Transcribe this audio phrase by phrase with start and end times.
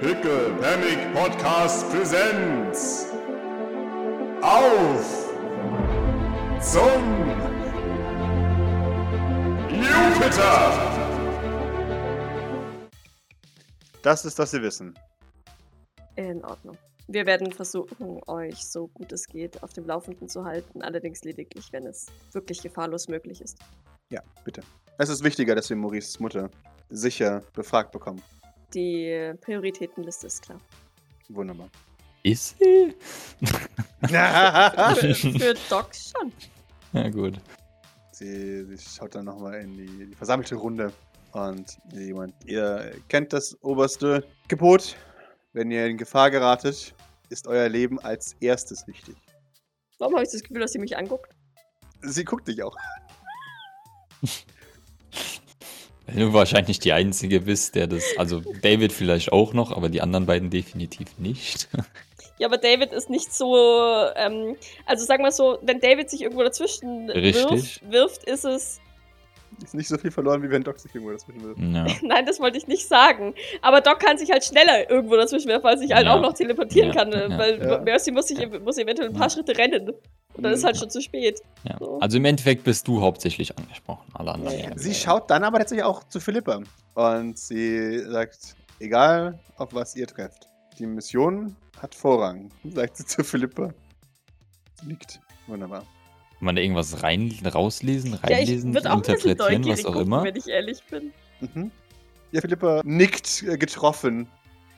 [0.00, 3.04] Pickle Panic Podcast Presents.
[4.40, 5.30] Auf
[6.58, 7.02] zum
[9.68, 10.72] Jupiter!
[14.00, 14.98] Das ist, was Sie wissen.
[16.16, 16.78] In Ordnung.
[17.06, 21.70] Wir werden versuchen, euch so gut es geht auf dem Laufenden zu halten, allerdings lediglich,
[21.72, 23.58] wenn es wirklich gefahrlos möglich ist.
[24.10, 24.62] Ja, bitte.
[24.96, 26.48] Es ist wichtiger, dass wir Maurices Mutter
[26.88, 28.22] sicher befragt bekommen.
[28.74, 30.60] Die Prioritätenliste ist klar.
[31.28, 31.68] Wunderbar.
[32.22, 32.94] Ist sie?
[34.06, 36.32] Für Doc schon.
[36.92, 37.40] Ja, gut.
[38.12, 40.92] sie, sie schaut dann nochmal in die, die versammelte Runde
[41.32, 44.96] und jemand, ihr kennt das oberste Gebot.
[45.52, 46.94] Wenn ihr in Gefahr geratet,
[47.28, 49.16] ist euer Leben als erstes wichtig.
[49.98, 51.32] Warum habe ich das Gefühl, dass sie mich anguckt?
[52.02, 52.76] Sie guckt dich auch.
[56.16, 58.04] Du wahrscheinlich die Einzige bist, der das.
[58.18, 61.68] Also David vielleicht auch noch, aber die anderen beiden definitiv nicht.
[62.38, 63.54] Ja, aber David ist nicht so.
[64.16, 68.80] Ähm, also sagen wir so, wenn David sich irgendwo dazwischen wirft, wirft, ist es.
[69.62, 71.74] Ist nicht so viel verloren, wie wenn Doc sich irgendwo dazwischen will.
[71.74, 71.86] Ja.
[72.02, 73.34] Nein, das wollte ich nicht sagen.
[73.60, 76.14] Aber Doc kann sich halt schneller irgendwo dazwischen werfen, weil er sich halt Ja.
[76.14, 77.12] auch noch teleportieren Ja, kann.
[77.12, 77.38] äh, ja.
[77.38, 77.78] Weil Ja.
[77.80, 79.30] Mercy muss, sich, muss eventuell ein paar Ja.
[79.34, 79.92] Schritte rennen.
[80.34, 80.80] Und dann ist halt Mhm.
[80.80, 81.40] schon zu spät.
[81.64, 81.76] Ja.
[81.78, 81.98] So.
[82.00, 84.06] Also im Endeffekt bist du hauptsächlich angesprochen.
[84.14, 84.58] Alle anderen.
[84.58, 84.78] Ja, ja.
[84.78, 86.60] Sie schaut dann aber tatsächlich auch zu Philippa
[86.94, 93.24] und sie sagt, egal auf was ihr trefft, die Mission hat Vorrang, sagt sie zu
[93.24, 93.74] Philippa.
[94.80, 95.20] Sie nickt.
[95.46, 95.80] Wunderbar.
[95.80, 99.84] Kann man da irgendwas rein, rauslesen, Ja, ich reinlesen, würde auch ein bisschen interpretieren, was
[99.84, 100.24] auch gucken, immer?
[100.24, 101.12] wenn ich ehrlich bin.
[101.40, 101.70] Mhm.
[102.32, 104.26] Ja, Philippa nickt äh, getroffen.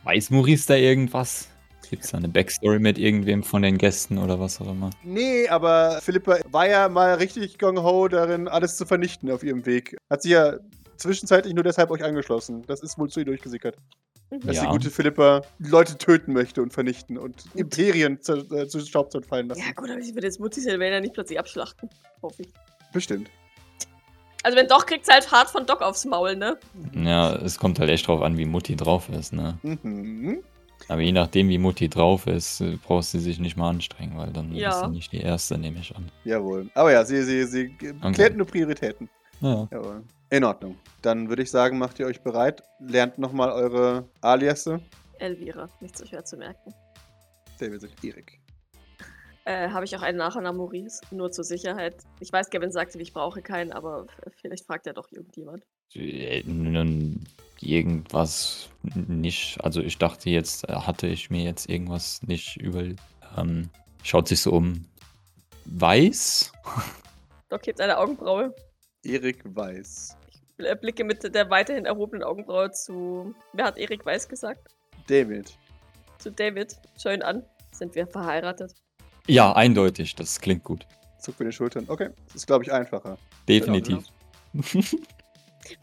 [0.05, 1.49] Weiß Maurice da irgendwas?
[1.91, 4.91] Gibt es da eine Backstory mit irgendwem von den Gästen oder was auch immer?
[5.03, 9.97] Nee, aber Philippa war ja mal richtig gung-ho darin, alles zu vernichten auf ihrem Weg.
[10.11, 10.55] Hat sie ja
[10.97, 12.63] zwischenzeitlich nur deshalb euch angeschlossen.
[12.67, 13.77] Das ist wohl zu ihr durchgesickert.
[14.31, 14.41] Mhm.
[14.41, 14.63] Dass Ja.
[14.63, 19.49] die gute Philippa Leute töten möchte und vernichten und Imperien zu, äh, zu Staub zerfallen
[19.49, 19.61] lassen.
[19.61, 21.91] Ja, gut, aber ich würde jetzt Mutti Sylvaner nicht plötzlich abschlachten.
[22.23, 22.49] Hoffe ich.
[22.93, 23.29] Bestimmt.
[24.45, 26.59] Also, wenn doch, kriegt's halt hart von Doc aufs Maul, ne?
[26.95, 29.57] Ja, es kommt halt echt drauf an, wie Mutti drauf ist, ne?
[29.63, 30.43] Mhm.
[30.89, 34.33] Aber je nachdem, wie Mutti drauf ist, äh, braucht sie sich nicht mal anstrengen, weil
[34.33, 34.71] dann Ja.
[34.71, 36.11] ist sie nicht die Erste, nehme ich an.
[36.25, 36.71] Jawohl.
[36.75, 37.69] Aber ja, sie, sie, sie
[38.13, 39.09] klärt nur Prioritäten.
[39.41, 39.69] Ja.
[39.71, 40.03] Jawohl.
[40.31, 40.77] In Ordnung.
[41.03, 42.63] Dann würde ich sagen, macht ihr euch bereit.
[42.81, 44.81] Lernt nochmal eure Aliasse.
[45.19, 46.73] Elvira, nicht so schwer zu merken.
[47.59, 48.39] David sagt Erik.
[49.45, 51.97] Äh, habe ich auch einen Nachher nach Maurice, nur zur Sicherheit.
[52.21, 54.07] Ich weiß, Gavin sagte, ich brauche keinen, aber
[54.41, 55.65] vielleicht fragt ja doch irgendjemand.
[55.97, 57.25] Äh, nun,
[57.63, 59.63] Irgendwas nicht.
[59.63, 62.85] Also ich dachte jetzt, äh, hatte ich mir jetzt irgendwas nicht über.
[63.37, 63.71] Ähm,
[64.03, 64.85] schaut sich so um.
[65.67, 66.53] Weiß?
[67.49, 68.55] Doc hebt eine Augenbraue.
[69.05, 70.17] Erik Weiß.
[70.29, 73.35] Ich bl- blicke mit der weiterhin erhobenen Augenbraue zu.
[73.53, 74.69] Wer hat Erik Weiß gesagt?
[75.07, 75.57] David.
[76.19, 76.77] Zu David.
[77.01, 77.45] Schau ihn an.
[77.73, 78.75] Sind wir verheiratet?
[79.27, 80.15] Ja, eindeutig.
[80.15, 80.87] Das klingt gut.
[81.21, 81.85] Zuckt mit den Schultern.
[81.89, 82.11] Okay.
[82.27, 83.17] Das ist, glaube ich, einfacher.
[83.49, 84.05] Definitiv.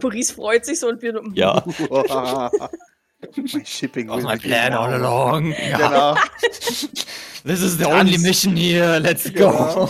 [0.02, 1.22] Maurice freut sich so und wir.
[1.34, 1.64] Ja.
[3.36, 5.54] My shipping Was my plan all along.
[5.54, 6.16] Genau.
[7.44, 8.98] This is the only mission here.
[9.00, 9.88] Let's Genau.
[9.88, 9.90] go.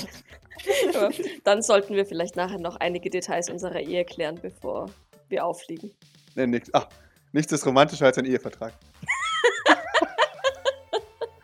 [0.96, 1.12] Aber
[1.44, 4.90] Dann sollten wir vielleicht nachher noch einige Details unserer Ehe klären, bevor
[5.30, 5.92] wir auffliegen.
[6.36, 6.70] Nee, nix.
[6.74, 6.88] Ach,
[7.32, 8.74] nichts ist romantischer als ein Ehevertrag.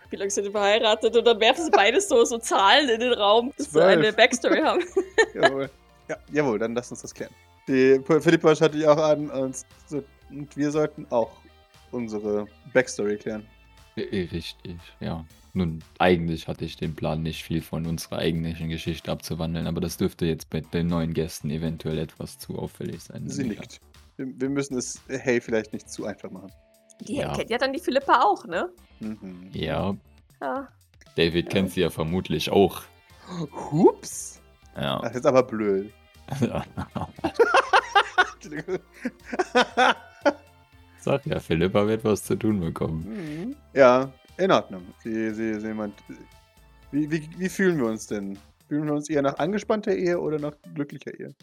[0.10, 1.16] Wie lange sind wir verheiratet?
[1.18, 4.62] Und dann werfen sie beides so, so Zahlen in den Raum, dass sie eine Backstory
[4.62, 4.84] haben.
[5.34, 5.70] Jawohl.
[6.08, 7.34] Ja, jawohl, dann lasst uns das klären.
[7.68, 9.56] Die P- Philippa schaut dich auch an und,
[9.88, 11.32] so, und wir sollten auch
[11.92, 13.46] unsere Backstory klären.
[13.98, 15.26] Richtig, ja.
[15.54, 19.96] Nun, eigentlich hatte ich den Plan, nicht viel von unserer eigentlichen Geschichte abzuwandeln, aber das
[19.96, 23.30] dürfte jetzt bei den neuen Gästen eventuell etwas zu auffällig sein.
[23.30, 23.80] Sie nickt.
[24.18, 26.52] Wir, wir müssen es, hey, vielleicht nicht zu einfach machen.
[27.02, 27.34] Die Ja.
[27.34, 28.70] kennt ja dann die Philippa auch, ne?
[29.00, 29.50] Mhm.
[29.54, 29.96] Ja,
[30.42, 30.68] Ja.
[31.16, 32.82] David kennt sie ja vermutlich auch.
[33.72, 34.42] Hups.
[34.76, 35.00] Ja.
[35.02, 35.92] Das ist aber blöd.
[41.00, 43.06] Sag ja, Philippa wird was zu tun bekommen.
[43.08, 43.56] Mhm.
[43.74, 44.84] ja, in Ordnung.
[45.04, 45.96] Sie, sie, sie meint,
[46.92, 48.38] wie, wie, wie fühlen wir uns denn?
[48.68, 51.36] Fühlen wir uns eher nach angespannter Ehe oder nach glücklicher Ehe?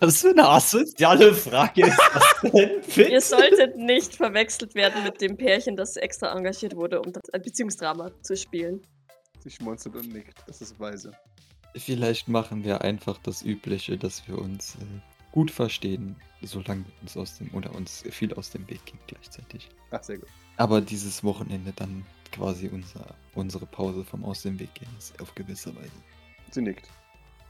[0.00, 2.82] Was für eine asoziale Frage ist das denn?
[3.10, 7.42] Ihr solltet nicht verwechselt werden mit dem Pärchen, das extra engagiert wurde, um das ein
[7.42, 8.82] Beziehungsdrama zu spielen.
[9.40, 10.36] Sie schmunzelt und nickt.
[10.46, 11.12] Das ist weise.
[11.76, 14.78] Vielleicht machen wir einfach das Übliche, dass wir uns äh,
[15.32, 19.68] gut verstehen, solange wir uns aus dem oder uns viel aus dem Weg gehen gleichzeitig.
[19.90, 20.28] Ach, sehr gut.
[20.56, 25.34] Aber dieses Wochenende dann quasi unser, unsere Pause vom Aus dem Weg gehen ist auf
[25.34, 25.90] gewisse Weise.
[26.50, 26.88] Sie nickt.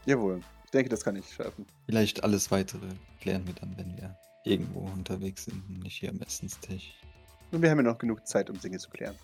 [0.05, 0.41] Jawohl.
[0.65, 1.65] Ich denke, das kann ich schaffen.
[1.87, 2.87] Vielleicht alles weitere
[3.19, 6.93] klären wir dann, wenn wir irgendwo unterwegs sind und nicht hier am Essenstisch.
[7.51, 9.15] Und wir haben ja noch genug Zeit, um Dinge zu klären.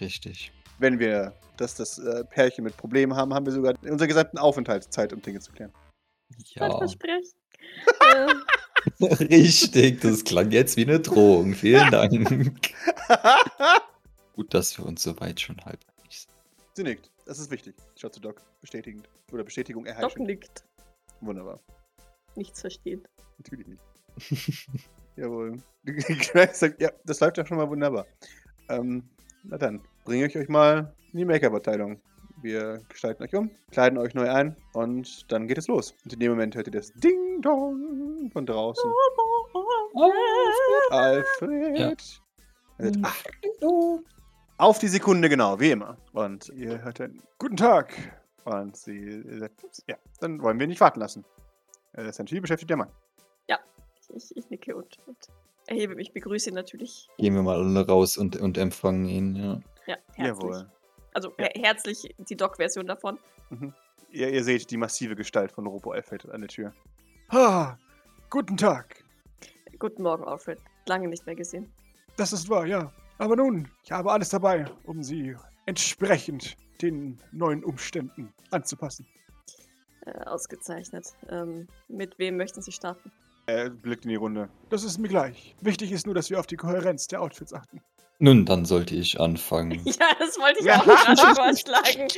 [0.00, 0.52] Richtig.
[0.78, 4.38] Wenn wir das, das äh, Pärchen mit Problemen haben, haben wir sogar in unserer gesamten
[4.38, 5.72] Aufenthaltszeit, um Dinge zu klären.
[6.54, 7.32] Ja, Versprechen.
[9.00, 10.00] äh, richtig.
[10.00, 11.54] Das klang jetzt wie eine Drohung.
[11.54, 12.12] Vielen Dank.
[14.34, 16.32] Gut, dass wir uns soweit schon halb einig sind.
[16.74, 17.10] Sie nickt.
[17.24, 17.74] Das ist wichtig.
[17.96, 18.42] Schaut zu Doc.
[18.60, 19.08] Bestätigend.
[19.32, 20.24] Oder Bestätigung Doc erhalten.
[20.24, 20.64] nickt.
[21.20, 21.60] Wunderbar.
[22.34, 23.02] Nichts verstehen.
[23.38, 23.82] Natürlich nicht.
[25.16, 25.58] Jawohl.
[26.52, 28.06] Sagt, ja, das läuft ja schon mal wunderbar.
[28.68, 29.08] Ähm,
[29.44, 32.00] na dann, bringe ich euch mal in die Make-up-Abteilung.
[32.40, 35.94] Wir gestalten euch um, kleiden euch neu ein und dann geht es los.
[36.04, 38.90] Und in dem Moment hört ihr das Ding-Dong von draußen.
[40.90, 41.78] Alfred.
[41.78, 41.92] Ja.
[42.78, 43.24] Er sagt, Ach,
[44.58, 45.98] auf die Sekunde genau, wie immer.
[46.12, 47.92] Und ihr hört dann, guten Tag.
[48.44, 51.24] Und sie sagt, "Ups, ja, dann wollen wir nicht warten lassen.
[51.92, 52.90] Er ist ein viel beschäftigter Mann.
[54.14, 55.16] Ich, ich nicke und, und
[55.66, 57.08] erhebe mich, begrüße ihn natürlich.
[57.18, 59.60] Gehen wir mal alle raus und, und empfangen ihn, ja.
[59.86, 60.26] Ja, herzlich.
[60.50, 60.70] Jawohl.
[61.14, 61.44] Also Ja.
[61.44, 63.18] her herzlich die Doc-Version davon.
[63.50, 63.72] Mhm.
[64.10, 66.72] Ihr, ihr seht die massive Gestalt von Robo Alfred an der Tür.
[67.28, 67.76] Ah,
[68.30, 69.04] guten Tag.
[69.78, 70.58] Guten Morgen, Alfred.
[70.86, 71.72] Lange nicht mehr gesehen.
[72.16, 72.92] Das ist wahr, ja.
[73.18, 75.36] Aber nun, ich habe alles dabei, um sie
[75.66, 79.06] entsprechend den neuen Umständen anzupassen.
[80.04, 81.14] Äh, ausgezeichnet.
[81.28, 83.10] Ähm, mit wem möchten Sie starten?
[83.46, 84.48] Er blickt in die Runde.
[84.70, 85.56] Das ist mir gleich.
[85.60, 87.80] Wichtig ist nur, dass wir auf die Kohärenz der Outfits achten.
[88.18, 89.80] Nun, dann sollte ich anfangen.
[89.84, 90.80] Ja, das wollte ich Ja.
[90.80, 92.08] auch gerade vorschlagen.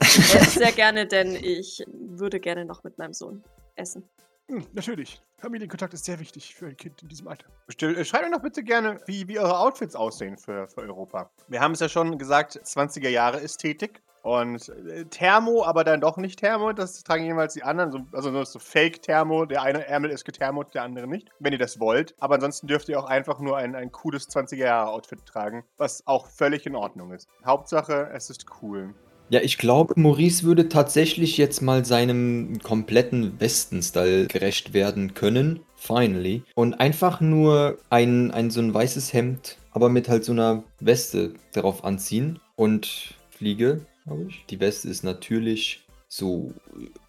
[0.00, 3.42] Äh, Sehr gerne, denn ich würde gerne noch mit meinem Sohn
[3.74, 4.04] essen.
[4.48, 5.20] Hm, natürlich.
[5.38, 7.46] Familienkontakt ist sehr wichtig für ein Kind in diesem Alter.
[7.68, 11.30] Still, äh, schreibt mir doch bitte gerne, wie, wie eure Outfits aussehen für, für Europa.
[11.48, 14.02] Wir haben es ja schon gesagt, 20er Jahre Ästhetik.
[14.26, 16.72] Und äh, Thermo, aber dann doch nicht Thermo.
[16.72, 17.92] Das tragen jeweils die anderen.
[17.92, 19.46] So, also nur so Fake-Thermo.
[19.46, 21.28] Der eine Ärmel ist gethermot, der andere nicht.
[21.38, 22.12] Wenn ihr das wollt.
[22.18, 25.62] Aber ansonsten dürft ihr auch einfach nur ein, ein cooles 20er-Jahre-Outfit tragen.
[25.76, 27.28] Was auch völlig in Ordnung ist.
[27.44, 28.92] Hauptsache, es ist cool.
[29.28, 35.60] Ja, ich glaube, Maurice würde tatsächlich jetzt mal seinem kompletten Westen-Style gerecht werden können.
[35.76, 36.42] Finally.
[36.56, 41.34] Und einfach nur ein, ein so ein weißes Hemd, aber mit halt so einer Weste
[41.52, 42.40] darauf anziehen.
[42.56, 44.46] Und Fliege, glaube ich.
[44.46, 46.54] Die Weste ist natürlich so,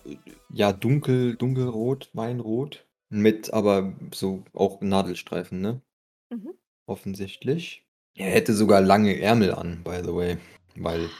[0.05, 0.17] äh,
[0.49, 2.83] ja, dunkel, dunkelrot, Weinrot.
[3.09, 5.81] Mit aber so auch Nadelstreifen, ne?
[6.29, 6.53] Mhm.
[6.87, 7.85] Offensichtlich.
[8.15, 10.37] Er hätte sogar lange Ärmel an, by the way.
[10.75, 11.09] Weil.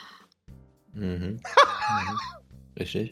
[0.94, 1.04] Mhm.
[1.04, 1.40] mhm.
[2.80, 3.12] Richtig.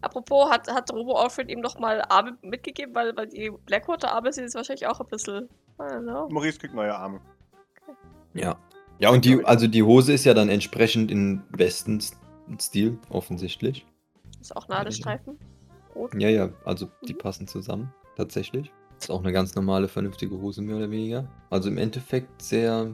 [0.00, 4.44] Apropos, hat, hat Robo Alfred ihm noch mal Arme mitgegeben, weil, weil die Blackwater-Arme sind
[4.44, 5.48] jetzt wahrscheinlich auch ein bisschen.
[5.80, 6.28] I don't know.
[6.28, 7.20] Maurice kriegt neue Arme.
[8.34, 8.56] Ja.
[8.98, 13.86] Ja, und die, also die Hose ist ja dann entsprechend in Westen-Stil, offensichtlich.
[14.40, 15.38] Ist auch Nadelstreifen.
[15.94, 16.14] Rot.
[16.14, 17.18] Ja, ja, also die Mhm.
[17.18, 18.72] passen zusammen, tatsächlich.
[18.98, 21.28] Ist auch eine ganz normale, vernünftige Hose, mehr oder weniger.
[21.50, 22.90] Also im Endeffekt sehr,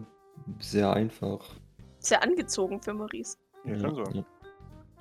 [0.59, 1.41] sehr einfach.
[2.01, 3.37] Sehr angezogen für Maurice.
[3.65, 4.03] Ja, schon so.
[4.13, 4.25] ja.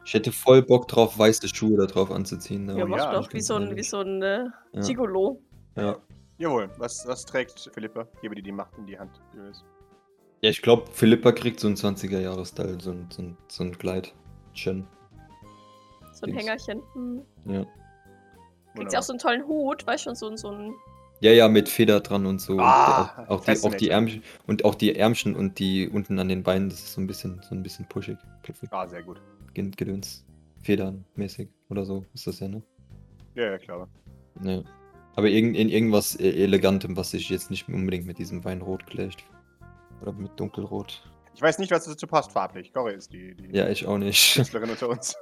[0.06, 2.68] Ich hätte voll Bock drauf, weiße Schuhe da drauf anzuziehen.
[2.76, 4.82] Ja, mach ja, doch, wie so ein, wie so ein äh, Ja.
[4.82, 5.40] Gigolo.
[5.76, 5.98] Ja.
[6.40, 6.70] Jawohl.
[6.78, 8.08] Was, was trägt Philippa?
[8.22, 9.22] Gebe dir die Macht in die Hand.
[9.36, 9.64] Julius.
[10.42, 14.14] Ja, ich glaube, Philippa kriegt so einen 20er-Jahres-Style, so ein, so ein, so ein Kleid.
[14.54, 14.88] Schön.
[16.14, 16.42] So ein Dings.
[16.42, 16.82] Hängerchen.
[16.94, 17.22] Hm.
[17.46, 17.66] Ja.
[18.76, 20.74] Kriegt sie auch so einen tollen Hut, weißt du, schon so, ein- so ein.
[21.20, 22.58] Ja, ja, mit Feder dran und so.
[22.58, 23.90] Ah, und auch, auch, die, auch die.
[23.90, 27.06] Ärmchen und auch die Ärmchen und die unten an den Beinen, das ist so ein
[27.06, 28.18] bisschen, so ein bisschen pushig.
[28.42, 28.70] Puffig.
[28.74, 29.22] Ah, sehr gut.
[29.54, 30.26] Gedöns.
[30.64, 32.64] Federnmäßig oder so ist das ja, ne?
[33.36, 33.88] Ja, ja, klar.
[34.44, 34.64] Ja.
[35.16, 39.24] Aber irgend, in irgendwas e- Elegantem, was sich jetzt nicht unbedingt mit diesem Weinrot gleicht.
[40.02, 41.04] Oder mit Dunkelrot.
[41.34, 42.74] Ich weiß nicht, was dazu passt farblich.
[42.74, 44.36] Cory ist die, die Ja, ich auch nicht.
[44.36, 45.16] Künstlerin unter uns.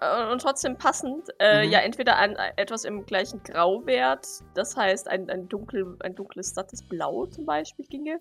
[0.00, 1.28] Äh, und trotzdem passend.
[1.38, 1.72] Äh, Mhm.
[1.72, 6.82] Ja, entweder ein, etwas im gleichen Grauwert, das heißt ein, ein, dunkel, ein dunkles, sattes
[6.82, 8.20] Blau zum Beispiel ginge.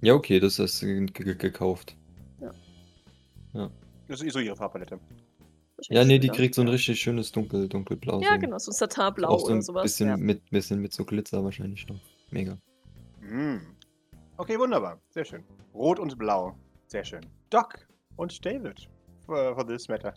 [0.00, 1.96] Ja, okay, das hast du ge ge gekauft.
[4.08, 4.98] Das ist so ihre Farbpalette.
[5.88, 8.20] Ja, nee, die kriegt so ein richtig schönes Dunkel, Dunkelblau.
[8.20, 8.38] Ja, so.
[8.38, 9.82] genau, so ein Satinblau Auch so oder ein sowas.
[9.84, 10.16] bisschen, ja.
[10.16, 12.00] mit, bisschen mit so Glitzer wahrscheinlich noch.
[12.30, 12.58] Mega.
[13.20, 13.58] Mm.
[14.38, 14.98] Okay, wunderbar.
[15.10, 15.44] Sehr schön.
[15.74, 16.54] Rot und Blau.
[16.86, 17.24] Sehr schön.
[17.50, 17.86] Doc
[18.16, 18.88] und David.
[19.26, 20.14] For, for this matter.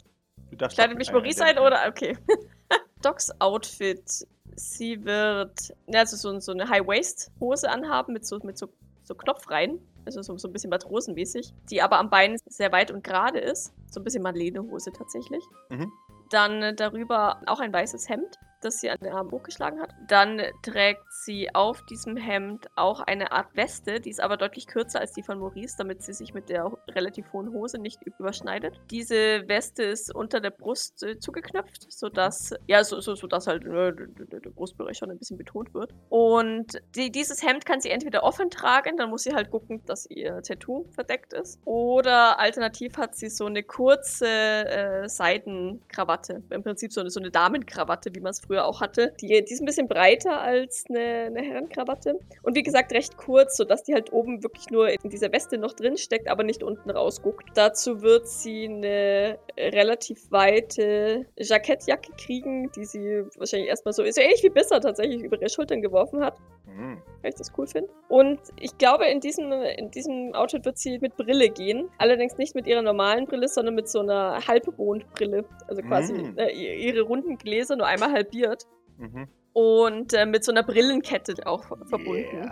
[0.50, 1.86] Du darfst Kleidet mich Maurice ein oder?
[1.88, 2.17] Okay.
[3.01, 4.27] Docs Outfit.
[4.55, 8.69] Sie wird also so, so eine High-Waist-Hose anhaben mit so, mit so,
[9.03, 9.79] so Knopfreihen.
[10.05, 11.53] Also so, so ein bisschen matrosenmäßig.
[11.69, 13.74] Die aber am Bein sehr weit und gerade ist.
[13.88, 15.43] So ein bisschen Marlene-Hose tatsächlich.
[15.69, 15.91] Mhm.
[16.29, 19.93] Dann äh, darüber auch ein weißes Hemd, das sie an den Arm hochgeschlagen hat.
[20.07, 25.00] Dann trägt sie auf diesem Hemd auch eine Art Weste, die ist aber deutlich kürzer
[25.00, 28.79] als die von Maurice, damit sie sich mit der relativ hohen Hose nicht überschneidet.
[28.91, 33.93] Diese Weste ist unter der Brust äh, zugeknöpft, sodass, ja, so, so, sodass halt äh,
[33.93, 35.93] der, Brustbereich schon ein bisschen betont wird.
[36.10, 40.05] Und die, dieses Hemd kann sie entweder offen tragen, dann muss sie halt gucken, dass
[40.10, 41.60] ihr Tattoo verdeckt ist.
[41.65, 46.43] Oder alternativ hat sie so eine kurze äh, Seidenkrawatte.
[46.50, 49.14] Im Prinzip so eine, so eine Damenkrawatte, wie man es früher auch hatte.
[49.22, 52.20] Die, die ist ein bisschen breiter als eine, eine Herrenkrawatte.
[52.44, 55.74] Und wie gesagt, recht kurz, sodass die halt oben wirklich nur in dieser Weste noch
[55.74, 57.50] drin steckt, aber nicht unten rausguckt.
[57.56, 64.44] Dazu wird sie eine relativ weite Jackettjacke kriegen, die sie wahrscheinlich erstmal so, so ähnlich
[64.44, 67.02] wie Bisser tatsächlich über ihre Schultern geworfen hat Mhm.
[67.25, 67.89] Weil ich das cool finde.
[68.08, 71.89] Und ich glaube, in diesem, in diesem Outfit wird sie mit Brille gehen.
[71.98, 75.44] Allerdings nicht mit ihrer normalen Brille, sondern mit so einer Halbmondbrille.
[75.67, 76.38] Also quasi Mm.
[76.38, 78.63] äh, ihre runden Gläser nur einmal halbiert.
[78.98, 79.27] Mhm.
[79.53, 82.51] Und äh, mit so einer Brillenkette auch ver- verbunden.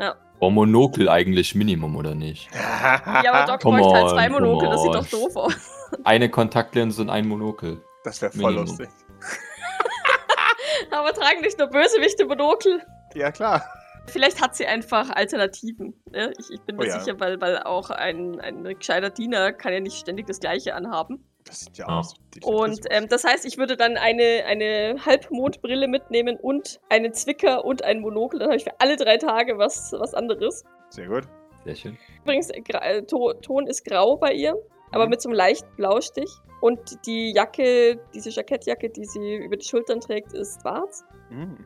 [0.00, 0.16] Yeah.
[0.38, 2.48] Oh, Monokel eigentlich Minimum, oder nicht?
[2.54, 3.00] Ja,
[3.32, 5.88] aber Doc Come bräuchte halt zwei Monokel, das sieht doch doof aus.
[6.04, 7.82] Eine Kontaktlinse und ein Monokel.
[8.04, 8.66] Das wäre voll Minimum.
[8.66, 8.88] lustig.
[10.90, 12.80] aber tragen nicht nur Bösewichte Monokel.
[13.14, 13.62] Ja, klar.
[14.06, 15.94] Vielleicht hat sie einfach Alternativen.
[16.10, 16.32] Ne?
[16.38, 17.00] Ich, ich bin mir Oh ja.
[17.00, 21.24] sicher, weil, weil auch ein, ein gescheiter Diener kann ja nicht ständig das Gleiche anhaben.
[21.44, 22.00] Das sieht ja Ah.
[22.00, 22.14] aus.
[22.42, 27.84] Und ähm, das heißt, ich würde dann eine, eine Halbmondbrille mitnehmen und einen Zwicker und
[27.84, 28.38] ein Monokel.
[28.40, 30.64] Dann habe ich für alle drei Tage was, was anderes.
[30.90, 31.24] Sehr gut.
[31.64, 31.98] Sehr schön.
[32.24, 34.54] Übrigens, äh, to Ton ist grau bei ihr,
[34.90, 35.10] aber Mhm.
[35.10, 36.30] mit so einem leichten Blaustich.
[36.60, 41.04] Und die Jacke, diese Jackettjacke, die sie über die Schultern trägt, ist schwarz.
[41.30, 41.56] Mhm.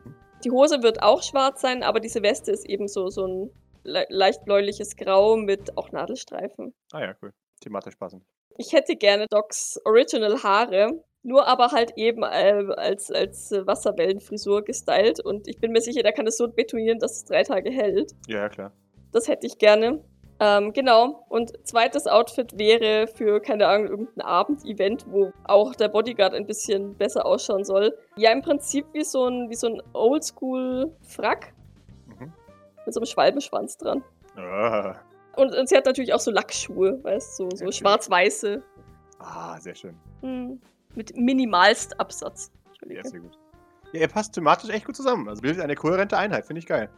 [0.43, 3.51] Die Hose wird auch schwarz sein, aber diese Weste ist eben so, so ein
[3.83, 6.73] le leicht bläuliches Grau mit auch Nadelstreifen.
[6.91, 7.33] Ah ja, cool.
[7.61, 8.23] Thematisch passend.
[8.57, 15.19] Ich hätte gerne Docs Original Haare, nur aber halt eben äh, als, als Wasserwellenfrisur gestylt.
[15.19, 18.11] Und ich bin mir sicher, der kann es so betonieren, dass es drei Tage hält.
[18.27, 18.73] Ja, ja, klar.
[19.11, 20.03] Das hätte ich gerne.
[20.39, 21.25] Ähm, genau.
[21.29, 26.95] Und zweites Outfit wäre für, keine Ahnung, irgendein Abendevent, wo auch der Bodyguard ein bisschen
[26.95, 27.97] besser ausschauen soll.
[28.17, 31.53] Ja, im Prinzip wie so ein, wie so ein Oldschool-Frack
[32.07, 32.31] Mhm.
[32.85, 34.03] mit so einem Schwalbenschwanz dran.
[34.35, 34.95] Ah,
[35.35, 38.61] Und, und sie hat natürlich auch so Lackschuhe, weißt du, so, so schwarz-weiße.
[39.19, 39.95] ah, sehr schön.
[40.21, 40.61] Hm,
[40.95, 42.51] mit minimalst Absatz.
[42.65, 43.07] Ja, Entschuldige.
[43.09, 43.37] sehr gut.
[43.93, 45.27] Ja, ihr passt thematisch echt gut zusammen.
[45.29, 46.89] Also bildet eine kohärente Einheit, finde ich geil.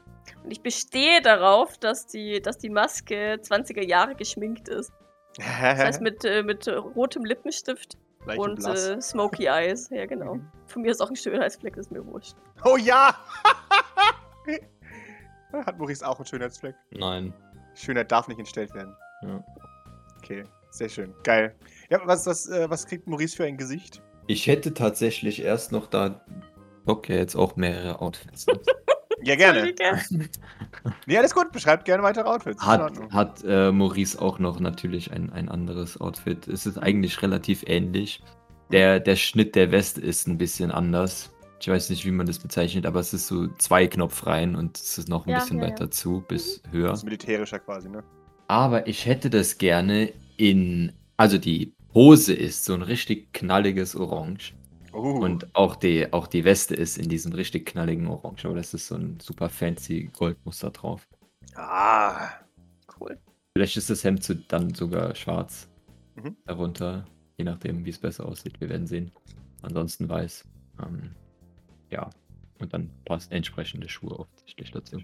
[0.43, 4.91] Und ich bestehe darauf, dass die, dass die Maske 20er Jahre geschminkt ist.
[5.37, 9.89] Das heißt mit, äh, mit rotem Lippenstift Leicht und äh, Smoky Eyes.
[9.89, 10.35] Ja, genau.
[10.35, 10.47] Mhm.
[10.67, 12.35] Von mir ist auch ein Schönheitsfleck, ist mir wurscht.
[12.63, 13.15] Oh ja!
[15.53, 16.75] Hat Maurice auch einen Schönheitsfleck?
[16.91, 17.33] Nein.
[17.75, 18.95] Schönheit darf nicht entstellt werden.
[19.23, 19.43] Ja.
[20.17, 21.13] Okay, sehr schön.
[21.23, 21.55] Geil.
[21.89, 24.01] Ja, was, was, äh, was kriegt Maurice für ein Gesicht?
[24.27, 26.21] Ich hätte tatsächlich erst noch da.
[26.89, 28.47] Okay, jetzt auch mehrere Outfits.
[28.47, 28.59] hat,
[29.21, 29.73] Ja, gerne.
[31.05, 31.51] Nee, alles gut.
[31.51, 32.65] Beschreibt gerne weitere Outfits.
[32.65, 33.11] Ordnung.
[33.11, 36.47] hat äh, Maurice auch noch natürlich ein, ein anderes Outfit.
[36.47, 38.21] Es ist eigentlich relativ ähnlich.
[38.71, 41.31] Der, der Schnitt der Weste ist ein bisschen anders.
[41.59, 44.77] Ich weiß nicht, wie man das bezeichnet, aber es ist so zwei Knopf rein und
[44.77, 45.71] es ist noch ein Ja, bisschen ja, ja.
[45.71, 46.89] weiter zu, bis höher.
[46.91, 48.01] Das ist militärischer quasi, ne?
[48.47, 50.93] Aber ich hätte das gerne in.
[51.17, 54.53] Also die Hose ist so ein richtig knalliges Orange.
[54.93, 55.19] Oh.
[55.19, 58.45] Und auch die, auch die Weste ist in diesem richtig knalligen Orange.
[58.45, 61.07] Aber das ist so ein super fancy Goldmuster drauf.
[61.55, 62.29] Ah.
[62.99, 63.17] Cool.
[63.55, 65.69] Vielleicht ist das Hemd dann sogar schwarz
[66.15, 66.35] Mhm.
[66.45, 67.05] darunter.
[67.37, 68.59] Je nachdem, wie es besser aussieht.
[68.59, 69.11] Wir werden sehen.
[69.61, 70.43] Ansonsten weiß.
[70.85, 71.11] Ähm,
[71.91, 72.09] ja.
[72.59, 74.97] Und dann passt entsprechende Schuhe offensichtlich dazu.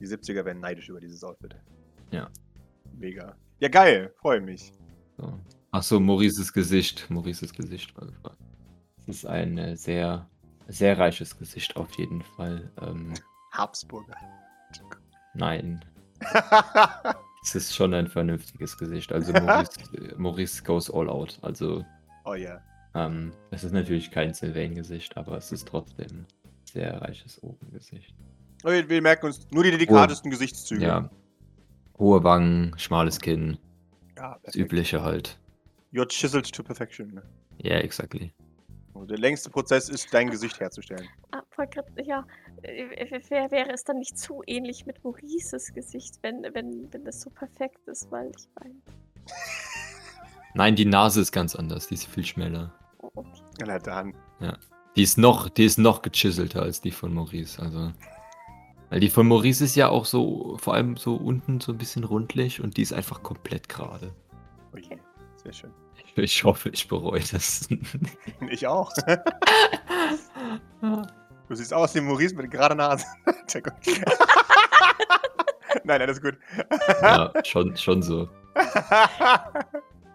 [0.00, 1.54] Die 70er werden neidisch über dieses Outfit.
[2.10, 2.30] Ja.
[2.96, 3.36] Mega.
[3.60, 4.12] Ja, geil.
[4.16, 4.72] Freue mich.
[5.18, 5.38] So.
[5.70, 7.08] Achso, Maurices Gesicht.
[7.10, 8.38] Maurices Gesicht war gefragt.
[9.06, 10.28] Es ist ein äh, sehr,
[10.68, 12.70] sehr reiches Gesicht auf jeden Fall.
[12.80, 13.14] Ähm,
[13.52, 14.16] Habsburger.
[15.34, 15.84] nein,
[17.42, 19.12] es ist schon ein vernünftiges Gesicht.
[19.12, 19.70] Also Maurice,
[20.16, 21.38] Maurice goes all out.
[21.42, 21.84] Also
[22.24, 22.60] oh ja.
[22.94, 26.26] ähm, es ist natürlich kein Sylvain-Gesicht, aber es ist trotzdem ein
[26.64, 28.14] sehr reiches Ogengesicht.
[28.64, 30.84] Oh, Wir, wir merken uns nur die delikatesten Gesichtszüge.
[30.86, 31.10] Ja.
[31.98, 33.58] Hohe Wangen, schmales Kinn,
[34.16, 34.54] ja das.
[34.54, 35.38] Übliche halt.
[35.92, 37.20] You're chiseled to perfection.
[37.58, 38.32] Ja, yeah, exactly.
[38.94, 41.08] Und der längste Prozess ist, dein Gesicht herzustellen.
[41.32, 42.24] Ah, voll grad, ja.
[42.62, 47.20] äh, Wer, wäre es dann nicht zu ähnlich mit Maurices Gesicht, wenn, wenn, wenn das
[47.20, 48.74] so perfekt ist, weil ich meine.
[50.54, 51.88] Nein, die Nase ist ganz anders.
[51.88, 52.72] Die ist viel schmäler.
[52.98, 53.42] Oh, okay.
[53.66, 54.14] Na dann.
[54.94, 57.60] Die ist noch, die ist noch gechiselter als die von Maurice.
[57.60, 57.92] Also.
[58.90, 62.04] Weil die von Maurice ist ja auch so, vor allem so unten so ein bisschen
[62.04, 64.14] rundlich und die ist einfach komplett gerade.
[64.76, 64.98] Je.
[65.42, 65.72] Sehr schön.
[66.16, 67.68] Ich, hoffe, ich bereue das.
[68.48, 68.92] Ich auch.
[71.48, 73.04] Du siehst aus wie Maurice mit gerader Nase.
[73.52, 73.72] Gut.
[75.84, 76.38] nein, alles gut.
[77.02, 78.28] Ja, schon, schon so.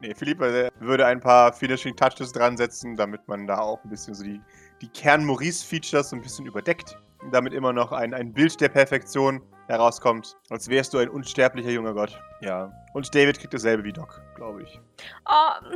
[0.02, 3.90] nee, Philippe äh, würde ein paar Finishing Touches dran setzen, damit man da auch ein
[3.90, 4.42] bisschen so die,
[4.82, 6.98] die Kern-Maurice-Features so ein bisschen überdeckt.
[7.32, 10.36] Damit immer noch ein, ein Bild der Perfektion herauskommt.
[10.50, 12.20] Als wärst du ein unsterblicher junger Gott.
[12.42, 12.72] Ja.
[12.94, 14.79] Und David kriegt dasselbe wie Doc, glaube ich.
[15.25, 15.75] Oh,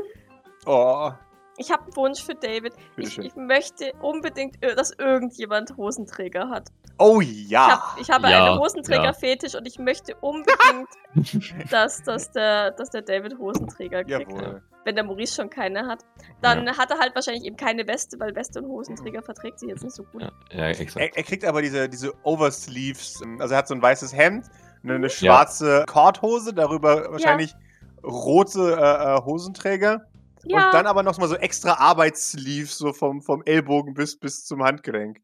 [0.66, 1.12] Oh,
[1.58, 2.74] ich habe einen Wunsch für David.
[2.98, 6.70] Ich, ich möchte unbedingt, äh, dass irgendjemand Hosenträger hat.
[6.98, 7.70] Oh Ich, ja.
[7.94, 10.90] hab, ich habe Ja, einen Hosenträger-Fetisch und ich möchte unbedingt,
[11.72, 14.32] dass, dass, der, dass der David Hosenträger kriegt.
[14.32, 14.64] Jawohl.
[14.86, 16.04] Wenn der Maurice schon keine hat.
[16.42, 19.84] Dann hat er halt wahrscheinlich eben keine Weste, weil Weste und Hosenträger verträgt sich jetzt
[19.84, 20.24] nicht so gut.
[20.24, 20.98] Ja, ja exakt.
[20.98, 23.22] Er, er kriegt aber diese, diese Oversleeves.
[23.22, 24.48] ähm, Also er hat so ein weißes Hemd,
[24.84, 27.56] eine, eine schwarze Korthose, darüber wahrscheinlich
[28.04, 30.06] rote äh, äh, Hosenträger.
[30.46, 34.44] Ja, Und dann aber noch mal so extra Arbeitssleeves, so vom, vom Ellbogen bis, bis
[34.46, 35.20] zum Handgelenk.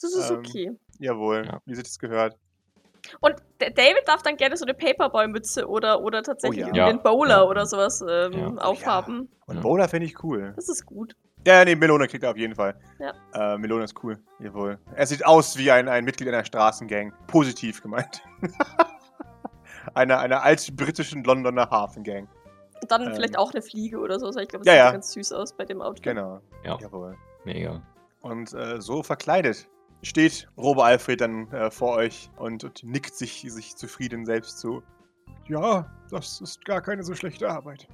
[0.00, 0.70] das ist ähm, okay.
[0.98, 1.60] Jawohl, Ja.
[1.64, 2.36] wie sich das gehört.
[3.20, 6.66] Und David darf dann gerne so eine Paperboy-Mütze oder, oder tatsächlich ja.
[6.66, 7.42] irgendwie Ja, einen Bowler ja.
[7.44, 8.52] oder sowas ähm, Ja.
[8.56, 9.30] Oh aufhaben.
[9.46, 9.60] Und.
[9.62, 10.52] Bowler finde ich cool.
[10.56, 11.16] Das ist gut.
[11.46, 12.78] Ja, nee, Melone kriegt er auf jeden Fall.
[12.98, 13.54] Ja.
[13.54, 14.78] Äh, Melone ist cool, jawohl.
[14.94, 17.14] Er sieht aus wie ein, ein Mitglied einer Straßengang.
[17.28, 18.22] Positiv gemeint.
[19.94, 22.28] einer, einer altbritischen Londoner Hafengang.
[22.80, 23.14] Und dann Ähm.
[23.14, 24.26] vielleicht auch eine Fliege oder so.
[24.26, 24.92] Also Ich glaube, das Ja, sieht ja.
[24.92, 26.04] ganz süß aus bei dem Outfit.
[26.04, 26.40] Genau.
[26.64, 26.78] Ja.
[26.80, 27.16] Jawohl.
[27.44, 27.82] Mega.
[28.20, 29.68] Und äh, so verkleidet
[30.02, 34.82] steht Robo Alfred dann äh, vor euch und, und nickt sich, sich zufrieden selbst zu.
[35.48, 37.88] Ja, das ist gar keine so schlechte Arbeit.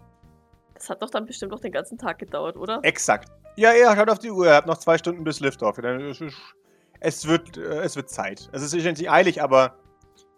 [0.75, 2.81] Das hat doch dann bestimmt noch den ganzen Tag gedauert, oder?
[2.83, 3.31] Exakt.
[3.57, 5.79] Ja, ihr schaut auf die Uhr, ihr habt noch zwei Stunden bis Liftoff.
[7.01, 8.49] Es, wird, äh, es wird Zeit.
[8.53, 9.77] Es ist sicher nicht eilig, aber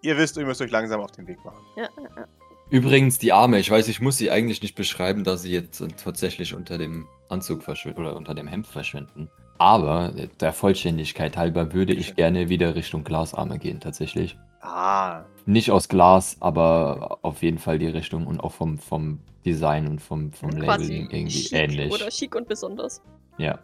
[0.07, 1.65] ihr wisst, ihr müsst euch langsam auf den Weg machen.
[1.77, 2.27] Ja, ja, ja.
[2.71, 5.89] Übrigens, die Arme, ich weiß, ich muss sie eigentlich nicht beschreiben, da sie jetzt äh,
[5.89, 9.31] tatsächlich unter dem Anzug verschwinden oder unter dem Hemd verschwinden.
[9.59, 14.37] Aber äh, der Vollständigkeit halber würde ich gerne wieder Richtung Glasarme gehen, tatsächlich.
[14.61, 19.87] Ah, Nicht aus Glas, aber auf jeden Fall die Richtung und auch vom, vom Design
[19.87, 21.93] und vom, vom Labeling irgendwie chic ähnlich.
[21.93, 23.01] Oder chic und besonders.
[23.39, 23.61] Ja.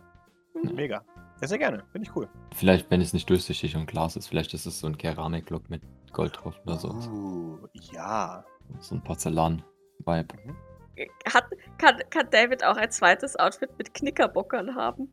[0.75, 1.03] mega.
[1.43, 1.83] Ja, sehr gerne.
[1.91, 2.29] Finde ich cool.
[2.55, 5.83] Vielleicht, wenn es nicht durchsichtig und Glas ist, vielleicht ist es so ein Keramiklook mit
[6.13, 6.91] Gold drauf oder so.
[6.91, 7.59] Uh,
[7.93, 8.45] ja.
[8.79, 10.35] So ein Porzellan-Vibe.
[11.27, 11.47] Hat,
[11.79, 15.11] kann, kann David auch ein zweites Outfit mit Knickerbockern haben?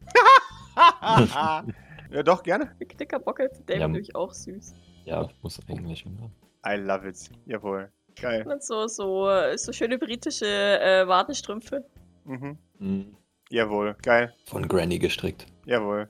[2.11, 2.75] ja, doch, gerne.
[2.77, 3.87] Mit Knickerbocker für David Ja.
[3.87, 4.75] nämlich auch süß.
[5.05, 6.05] Ja, muss eigentlich.
[6.05, 6.73] Ja.
[6.75, 7.17] I love it.
[7.47, 7.91] Jawohl.
[8.21, 8.45] Geil.
[8.45, 11.85] Und so, so, so schöne britische äh, Wadenstrümpfe.
[12.25, 12.59] Mhm.
[12.77, 13.17] Mhm.
[13.49, 13.95] Jawohl.
[14.03, 14.35] Geil.
[14.45, 15.47] Von Granny gestrickt.
[15.65, 16.07] Jawohl.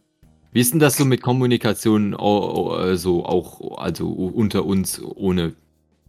[0.52, 5.56] Wie ist denn das so mit Kommunikation, oh, äh, so auch, also unter uns, ohne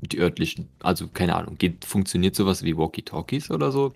[0.01, 3.93] die örtlichen, also keine Ahnung, geht, funktioniert sowas wie Walkie-Talkies oder so?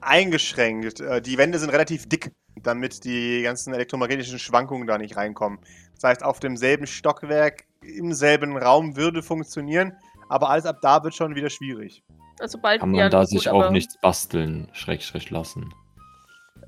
[0.00, 1.00] Eingeschränkt.
[1.00, 5.58] Äh, Die Wände sind relativ dick, damit die ganzen elektromagnetischen Schwankungen da nicht reinkommen.
[5.94, 9.92] Das heißt, auf demselben Stockwerk, im selben Raum würde funktionieren,
[10.28, 12.02] aber alles ab da wird schon wieder schwierig.
[12.40, 15.72] Also bald Kann man ja, da gut, sich auch nichts basteln, schräg, lassen?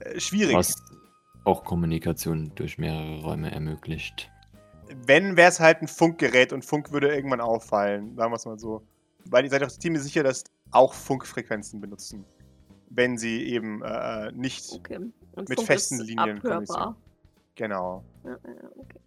[0.01, 0.55] Äh, Schwierig.
[0.55, 0.77] Was
[1.47, 4.31] auch Kommunikation durch mehrere Räume ermöglicht.
[5.07, 8.59] Wenn, wäre es halt ein Funkgerät und Funk würde irgendwann auffallen, sagen wir es mal
[8.59, 8.83] so.
[9.29, 12.25] Weil ihr seid doch ziemlich sicher, dass auch Funkfrequenzen benutzen.
[12.91, 14.73] Wenn sie eben äh, nicht.
[14.73, 14.99] Okay.
[15.33, 16.97] Und Mit Funk festen ist Linien abhörbar.
[17.57, 18.05] Genau.
[18.25, 18.99] Ja, ja, okay.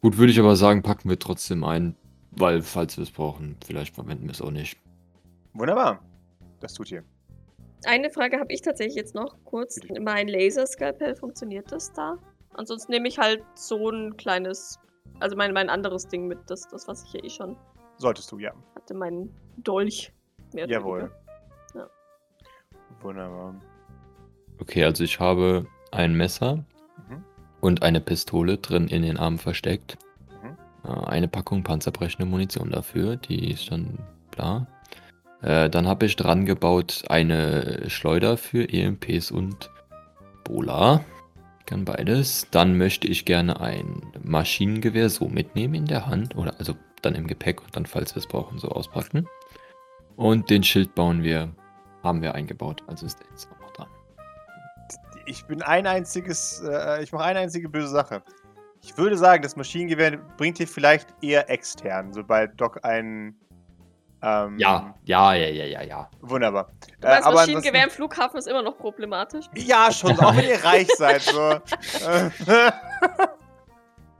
[0.00, 1.96] Gut, würde ich aber sagen, packen wir trotzdem ein,
[2.30, 4.78] weil falls wir es brauchen, vielleicht verwenden wir es auch nicht.
[5.52, 6.00] Wunderbar.
[6.60, 7.04] Das tut ihr.
[7.84, 9.78] Eine Frage habe ich tatsächlich jetzt noch kurz.
[10.00, 12.18] Mein Laserskalpell, funktioniert das da?
[12.54, 14.78] Ansonsten nehme ich halt so ein kleines,
[15.20, 17.56] also mein, mein anderes Ding mit, das, das was ich ja eh schon
[17.98, 18.52] Solltest du, ja.
[18.74, 20.12] hatte, mein Dolch.
[20.52, 21.00] Mehr Jawohl.
[21.00, 21.90] weniger.
[23.00, 23.54] Wunderbar.
[24.60, 26.64] Okay, also ich habe ein Messer
[27.08, 27.24] Mhm.
[27.60, 29.98] und eine Pistole drin in den Arm versteckt.
[30.42, 30.56] Mhm.
[30.84, 33.98] Äh, Eine Packung panzerbrechende Munition dafür, die ist dann
[34.32, 34.66] klar.
[35.42, 39.70] Äh, dann habe ich dran gebaut eine Schleuder für EMPs und
[40.44, 41.04] Bola.
[41.66, 42.48] Kann beides.
[42.50, 46.36] Dann möchte ich gerne ein Maschinengewehr so mitnehmen in der Hand.
[46.36, 49.28] Oder also dann im Gepäck und dann, falls wir es brauchen, so auspacken.
[50.16, 51.54] Und den Schild bauen wir,
[52.02, 52.82] haben wir eingebaut.
[52.86, 53.88] Also ist der jetzt auch noch dran.
[55.26, 58.22] Ich bin ein einziges, äh, ich mache eine einzige böse Sache.
[58.82, 63.38] Ich würde sagen, das Maschinengewehr bringt dir vielleicht eher extern, sobald Doc einen.
[64.20, 66.10] Ähm, Ja, ja, ja, ja, ja, ja.
[66.20, 66.72] Wunderbar.
[67.00, 69.46] Du meinst, aber Maschinengewehr im Flughafen ist immer noch problematisch.
[69.54, 71.22] Ja, schon, auch wenn ihr reich seid.
[71.22, 71.40] So.
[71.50, 72.30] Äh,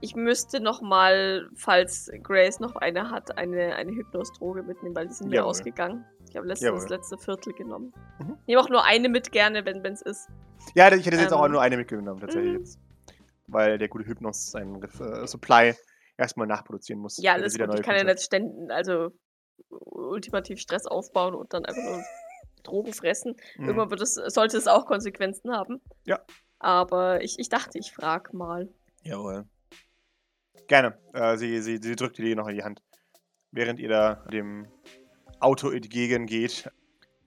[0.01, 5.13] Ich müsste noch mal, falls Grace noch eine hat, eine, eine Hypnos-Droge mitnehmen, weil die
[5.13, 6.05] sind mir ausgegangen.
[6.29, 6.79] Ich habe letztens Jawohl.
[6.79, 7.93] das letzte Viertel genommen.
[8.19, 8.37] Mhm.
[8.47, 10.29] Nehme auch nur eine mit gerne, wenn es ist.
[10.73, 11.51] ja, ich hätte jetzt auch Ähm.
[11.51, 12.53] nur eine mitgenommen, tatsächlich.
[12.53, 12.59] Mhm.
[12.59, 12.79] Jetzt.
[13.47, 15.75] weil der gute Hypnos seinen äh, Supply
[16.17, 17.17] erstmal nachproduzieren muss.
[17.21, 17.73] Ja, alles gut.
[17.75, 19.09] Ich kann ja nicht ständig, also
[19.69, 22.03] ultimativ Stress aufbauen und dann einfach nur
[22.63, 23.35] Drogen fressen.
[23.57, 23.65] Mhm.
[23.65, 25.81] Irgendwann wird es, sollte es auch Konsequenzen haben.
[26.05, 26.19] Ja.
[26.59, 28.69] Aber ich, ich dachte, ich frag mal.
[29.03, 29.45] Jawohl.
[30.67, 30.97] Gerne.
[31.13, 32.81] Äh, sie, sie, sie drückt dir noch in die Hand.
[33.51, 34.67] Während ihr da dem
[35.39, 36.69] Auto entgegengeht,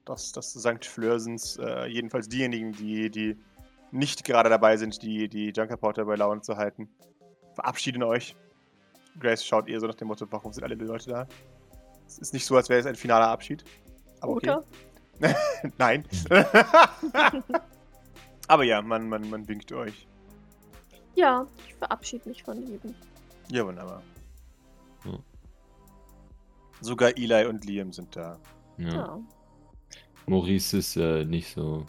[0.04, 0.84] das, das St.
[0.84, 3.36] Flörsens, äh, jedenfalls diejenigen, die, die
[3.90, 6.88] nicht gerade dabei sind, die, die Junkerporter bei Laune zu halten,
[7.54, 8.36] verabschieden euch.
[9.18, 11.28] Grace schaut ihr so nach dem Motto, warum sind alle die Leute da?
[12.12, 13.64] Es ist nicht so, als wäre es ein finaler Abschied.
[14.20, 14.50] Aber okay.
[14.50, 14.64] Oder?
[15.78, 16.04] Nein.
[18.48, 20.06] Aber ja, man, man, man winkt euch.
[21.14, 22.94] Ja, ich verabschiede mich von jedem.
[23.50, 24.02] Ja, wunderbar.
[25.02, 25.18] Hm.
[26.80, 28.38] Sogar Eli und Liam sind da.
[28.78, 28.94] Ja.
[28.94, 29.20] Ja.
[30.26, 31.86] Maurice ist äh, nicht so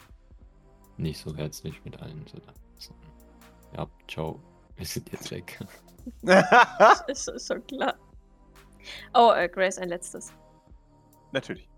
[0.97, 2.25] nicht so herzlich mit allen.
[2.27, 2.37] So,
[2.77, 2.93] so.
[3.75, 4.39] Ja, ciao.
[4.75, 5.59] Wir sind jetzt weg.
[7.07, 7.95] Ist, ist schon klar.
[9.13, 10.33] Oh, äh, Grace, ein letztes.
[11.31, 11.69] Natürlich.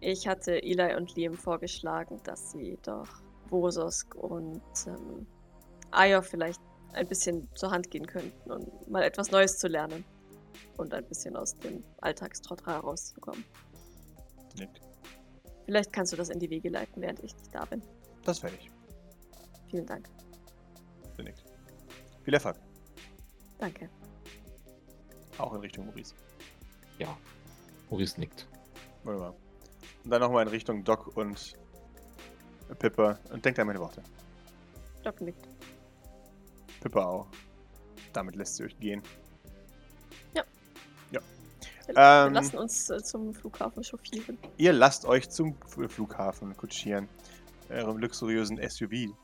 [0.00, 3.08] Ich hatte Eli und Liam vorgeschlagen, dass sie doch
[3.48, 5.26] Vososk und ähm,
[5.90, 6.60] Ayo vielleicht
[6.92, 10.04] ein bisschen zur Hand gehen könnten und mal etwas Neues zu lernen.
[10.78, 13.44] Und ein bisschen aus dem Alltagstrott herauszukommen.
[14.58, 14.80] Nickt.
[15.66, 17.82] Vielleicht kannst du das in die Wege leiten, während ich nicht da bin.
[18.24, 18.70] Das werde ich.
[19.70, 20.08] Vielen Dank.
[21.16, 21.44] Sie nickt.
[22.24, 22.56] Viel Erfolg.
[23.58, 23.88] Danke.
[25.38, 26.14] Auch in Richtung Maurice.
[26.98, 27.16] Ja.
[27.90, 28.46] Maurice nickt.
[29.04, 29.34] Wunderbar.
[30.04, 31.54] Und dann nochmal in Richtung Doc und
[32.78, 33.18] Pippa.
[33.32, 34.02] Und denkt an meine Worte.
[35.02, 35.46] Doc nickt.
[36.80, 37.26] Pippa auch.
[38.12, 39.02] Damit lässt sie euch gehen.
[41.86, 42.32] Wir, Ähm.
[42.32, 44.38] wir lassen uns äh, zum Flughafen chauffieren.
[44.56, 47.08] Ihr lasst euch zum Flughafen kutschieren.
[47.70, 49.14] Eurem luxuriösen SUV,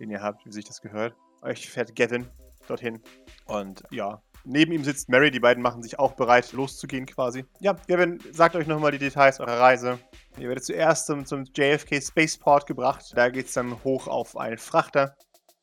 [0.00, 1.14] den ihr habt, wie sich das gehört.
[1.42, 2.26] Euch fährt Gavin
[2.68, 3.02] dorthin.
[3.46, 5.30] Und ja, neben ihm sitzt Mary.
[5.30, 7.44] Die beiden machen sich auch bereit, loszugehen quasi.
[7.60, 9.98] Ja, Gavin, sagt euch nochmal die Details eurer Reise.
[10.38, 13.12] Ihr werdet zuerst zum, zum JFK Spaceport gebracht.
[13.14, 15.16] Da geht es dann hoch auf einen Frachter.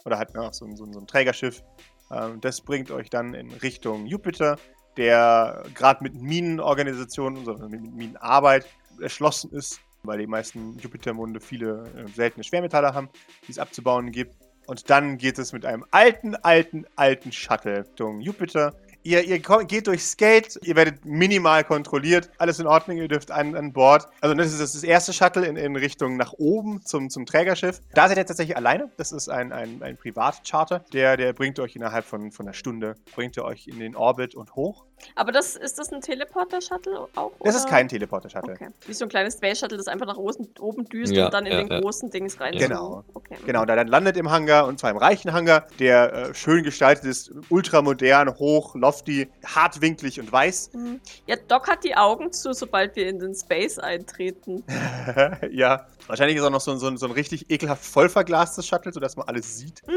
[0.06, 1.64] Oder halt auf so, so, so ein Trägerschiff.
[2.12, 4.58] Ähm, das bringt euch dann in Richtung Jupiter,
[4.98, 8.66] der gerade mit Minenorganisationen, also mit Minenarbeit
[9.02, 13.10] erschlossen ist, weil die meisten Jupitermonde viele äh, seltene Schwermetalle haben,
[13.48, 14.36] die es abzubauen gibt.
[14.66, 18.74] Und dann geht es mit einem alten, alten, alten Shuttle Richtung Jupiter.
[19.06, 23.32] Ihr, ihr kommt, geht durchs Gate, ihr werdet minimal kontrolliert, alles in Ordnung, ihr dürft
[23.32, 24.08] an, an Bord.
[24.22, 27.82] Also das ist das, das erste Shuttle in, in Richtung nach oben zum, zum Trägerschiff.
[27.94, 28.90] Da seid ihr tatsächlich alleine.
[28.96, 30.86] Das ist ein, ein, ein Privatcharter.
[30.94, 34.36] Der, der bringt euch innerhalb von, von einer Stunde, bringt ihr euch in den Orbit
[34.36, 34.86] und hoch.
[35.16, 37.32] Aber das, ist das ein Teleporter-Shuttle auch?
[37.44, 37.72] Das ist oder?
[37.72, 38.54] kein Teleporter-Shuttle.
[38.54, 38.70] Okay.
[38.88, 41.46] Wie so ein kleines Space Shuttle, das einfach nach oben, oben düst Ja, und dann
[41.46, 41.80] in ja, den ja.
[41.82, 42.54] großen Dings rein.
[42.58, 43.04] Genau.
[43.14, 43.38] Okay.
[43.46, 47.06] Genau, da dann landet im Hangar und zwar im reichen Hangar, der äh, schön gestaltet
[47.06, 50.72] ist, ultramodern, hoch, lofty, hartwinklig und weiß.
[50.74, 51.00] Mhm.
[51.26, 54.64] Ja, Doc hat die Augen zu, sobald wir in den Space eintreten.
[55.52, 58.68] ja, wahrscheinlich ist auch noch so, ein- so, ein- so ein richtig ekelhaft voll verglastes
[58.68, 59.82] Shuttle, sodass man alles sieht.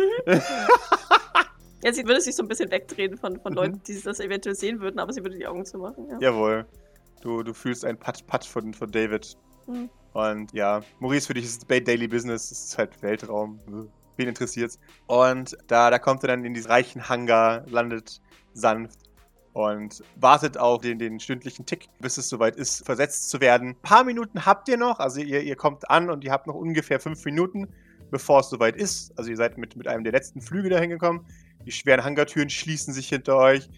[1.82, 3.56] Ja, sie würde sich so ein bisschen wegdrehen von, von Mhm.
[3.56, 6.08] Leuten, die das eventuell sehen würden, aber sie würde die Augen zu machen.
[6.10, 6.18] Ja.
[6.32, 6.66] Jawohl.
[7.20, 9.36] Du, du fühlst ein Pat-Pat von, von David.
[9.68, 9.88] Mhm.
[10.12, 13.60] Und ja, Maurice, für dich ist es Daily Business, es ist halt Weltraum.
[14.16, 14.80] Wen interessiert's?
[15.06, 18.20] Und da, da kommt er dann in diesen reichen Hangar, landet
[18.56, 18.98] sanft
[19.52, 23.70] und wartet auf den, den stündlichen Tick, bis es soweit ist, versetzt zu werden.
[23.70, 26.54] Ein paar Minuten habt ihr noch, also ihr, ihr kommt an und ihr habt noch
[26.54, 27.68] ungefähr fünf Minuten,
[28.10, 29.16] bevor es soweit ist.
[29.18, 31.24] Also ihr seid mit, mit einem der letzten Flüge dahin gekommen.
[31.64, 33.68] Die schweren Hangartüren schließen sich hinter euch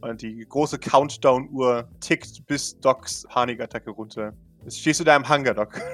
[0.00, 4.32] und die große Countdown-Uhr tickt bis Docs Panikattacke runter.
[4.64, 5.80] Jetzt stehst du da im Hangar, Doc.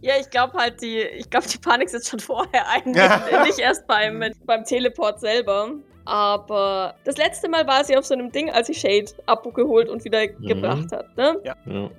[0.00, 2.90] Ja, ich glaube halt, die, ich glaube, die Panik sitzt schon vorher ein.
[3.44, 5.74] nicht erst beim, beim Teleport selber.
[6.04, 10.04] Aber das letzte Mal war sie auf so einem Ding, als sie Shade abgeholt und
[10.04, 11.16] wieder gebracht hat.
[11.16, 11.40] Ne?
[11.44, 11.54] Ja.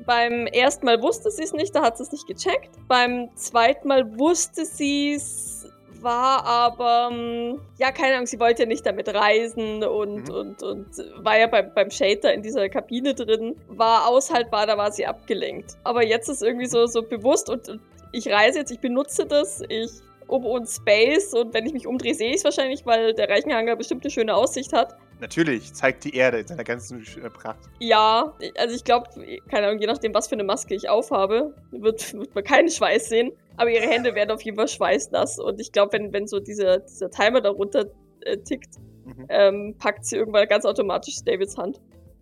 [0.05, 2.69] Beim ersten Mal wusste sie es nicht, da hat sie es nicht gecheckt.
[2.87, 5.67] Beim zweiten Mal wusste sie es,
[6.01, 10.35] war aber, ähm, ja, keine Ahnung, sie wollte ja nicht damit reisen und, Mhm.
[10.35, 10.87] und, und
[11.23, 15.77] war ja beim, beim Shader in dieser Kabine drin, war aushaltbar, da war sie abgelenkt.
[15.85, 17.79] Aber jetzt ist irgendwie so, so bewusst und, und
[18.11, 19.91] ich reise jetzt, ich benutze das, ich
[20.27, 23.75] um uns Space und wenn ich mich umdrehe, sehe ich es wahrscheinlich, weil der Reichenhanger
[23.75, 24.95] bestimmt eine schöne Aussicht hat.
[25.19, 27.59] Natürlich, zeigt die Erde in seiner ganzen äh, Pracht.
[27.79, 29.09] Ja, also ich glaube,
[29.49, 33.09] keine Ahnung, je nachdem, was für eine Maske ich aufhabe, wird, wird man keinen Schweiß
[33.09, 33.31] sehen.
[33.55, 35.39] Aber ihre Hände werden auf jeden Fall schweißnass.
[35.39, 37.85] Und ich glaube, wenn, wenn so dieser, dieser Timer darunter
[38.21, 39.25] äh, tickt, Mhm.
[39.29, 41.81] ähm, packt sie irgendwann ganz automatisch Davids Hand.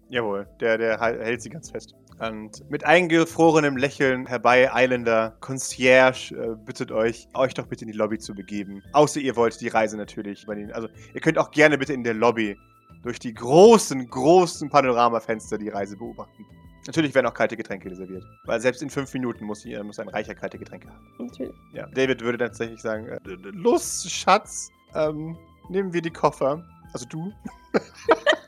[0.10, 1.96] Jawohl, der, der hält sie ganz fest.
[2.22, 7.98] Und mit eingefrorenem Lächeln herbei eilender Concierge äh, bittet euch, euch doch bitte in die
[7.98, 8.84] Lobby zu begeben.
[8.94, 10.72] Außer ihr wollt die Reise natürlich übernehmen.
[10.72, 12.56] Also ihr könnt auch gerne bitte in der Lobby
[13.02, 16.46] durch die großen, großen Panoramafenster die Reise beobachten.
[16.86, 18.24] Natürlich werden auch kalte Getränke reserviert.
[18.46, 21.08] Weil selbst in fünf Minuten muss, ihr, muss ein reicher kalte Getränke haben.
[21.18, 21.56] Natürlich.
[21.74, 23.20] Ja, David würde dann tatsächlich sagen, äh,
[23.52, 25.36] los, Schatz, ähm,
[25.70, 26.64] nehmen wir die Koffer.
[26.94, 27.32] Also du.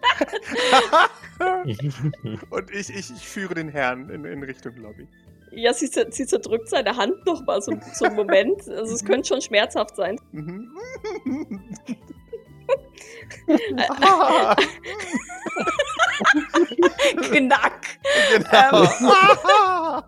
[2.49, 5.07] Und ich, ich, ich führe den Herrn in, in Richtung Lobby.
[5.51, 8.67] Ja, sie, sie zerdrückt seine Hand noch mal so, so einen Moment.
[8.69, 10.19] Also es könnte schon schmerzhaft sein.
[10.31, 10.71] Mhm.
[14.01, 14.55] Ah,
[17.21, 17.85] Knack!
[18.31, 20.03] genau.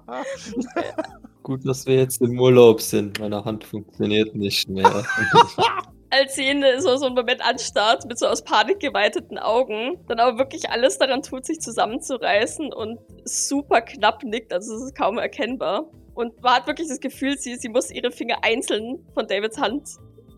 [1.44, 3.20] Gut, dass wir jetzt im Urlaub sind.
[3.20, 5.06] Meine Hand funktioniert nicht mehr.
[6.18, 10.20] Als sie ihn so, so einen Moment anstarrt, mit so aus Panik geweiteten Augen, dann
[10.20, 15.18] aber wirklich alles daran tut, sich zusammenzureißen und super knapp nickt, also es ist kaum
[15.18, 15.92] erkennbar.
[16.14, 19.90] Und man hat wirklich das Gefühl, sie, sie muss ihre Finger einzeln von Davids Hand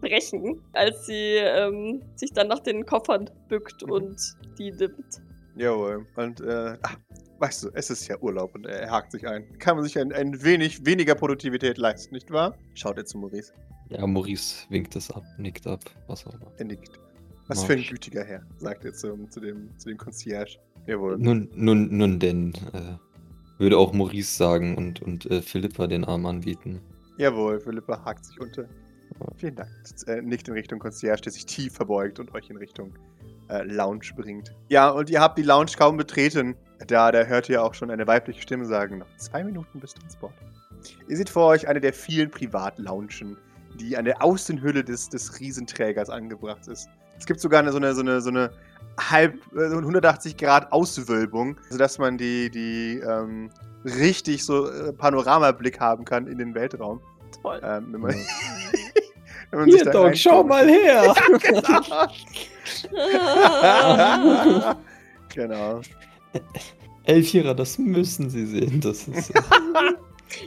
[0.02, 3.92] brechen, als sie ähm, sich dann nach den Koffern bückt Mhm.
[3.92, 4.22] und
[4.58, 5.22] die nimmt.
[5.56, 6.08] Jawohl.
[6.16, 6.98] Und, äh, ach,
[7.40, 9.46] weißt du, es ist ja Urlaub und er hakt sich ein.
[9.60, 12.56] Kann man sich ein, ein wenig weniger Produktivität leisten, nicht wahr?
[12.74, 13.54] Schaut er zu Maurice.
[13.90, 16.52] ja, Maurice winkt es ab, nickt ab, was auch immer.
[16.58, 17.00] Er nickt.
[17.48, 17.92] Was für ein Marsch.
[17.92, 20.58] gütiger Herr, sagt er zum, zu, dem, zu dem Concierge.
[20.86, 21.18] Jawohl.
[21.18, 22.98] Nun, nun, nun denn, äh,
[23.58, 26.82] würde auch Maurice sagen und, und äh, Philippa den Arm anbieten.
[27.18, 28.66] Jawohl, Philippa hakt sich unter.
[29.38, 29.70] Vielen Dank.
[30.06, 32.94] Er nickt in Richtung Concierge, der sich tief verbeugt und euch in Richtung
[33.50, 34.54] äh, Lounge bringt.
[34.68, 36.56] Ja, und ihr habt die Lounge kaum betreten.
[36.86, 40.34] Da, da hört ihr auch schon eine weibliche Stimme sagen, noch zwei Minuten bis Transport.
[41.08, 43.38] Ihr seht vor euch eine der vielen Privatloungen,
[43.76, 46.88] die an der Außenhülle des, des Riesenträgers angebracht ist.
[47.18, 48.52] Es gibt sogar eine, so eine, so eine, so eine
[49.00, 53.50] halb, äh, so eine 180 Grad Auswölbung, sodass man die, die ähm,
[53.84, 57.02] richtig so äh, Panoramablick haben kann in den Weltraum.
[57.42, 57.60] Toll.
[57.64, 58.16] Ähm, wenn man,
[59.52, 60.18] wenn man sich da reinguckt.
[60.68, 61.16] her!
[65.34, 65.82] genau.
[67.06, 68.82] Elvira, das müssen Sie sehen.
[68.82, 69.34] Das ist.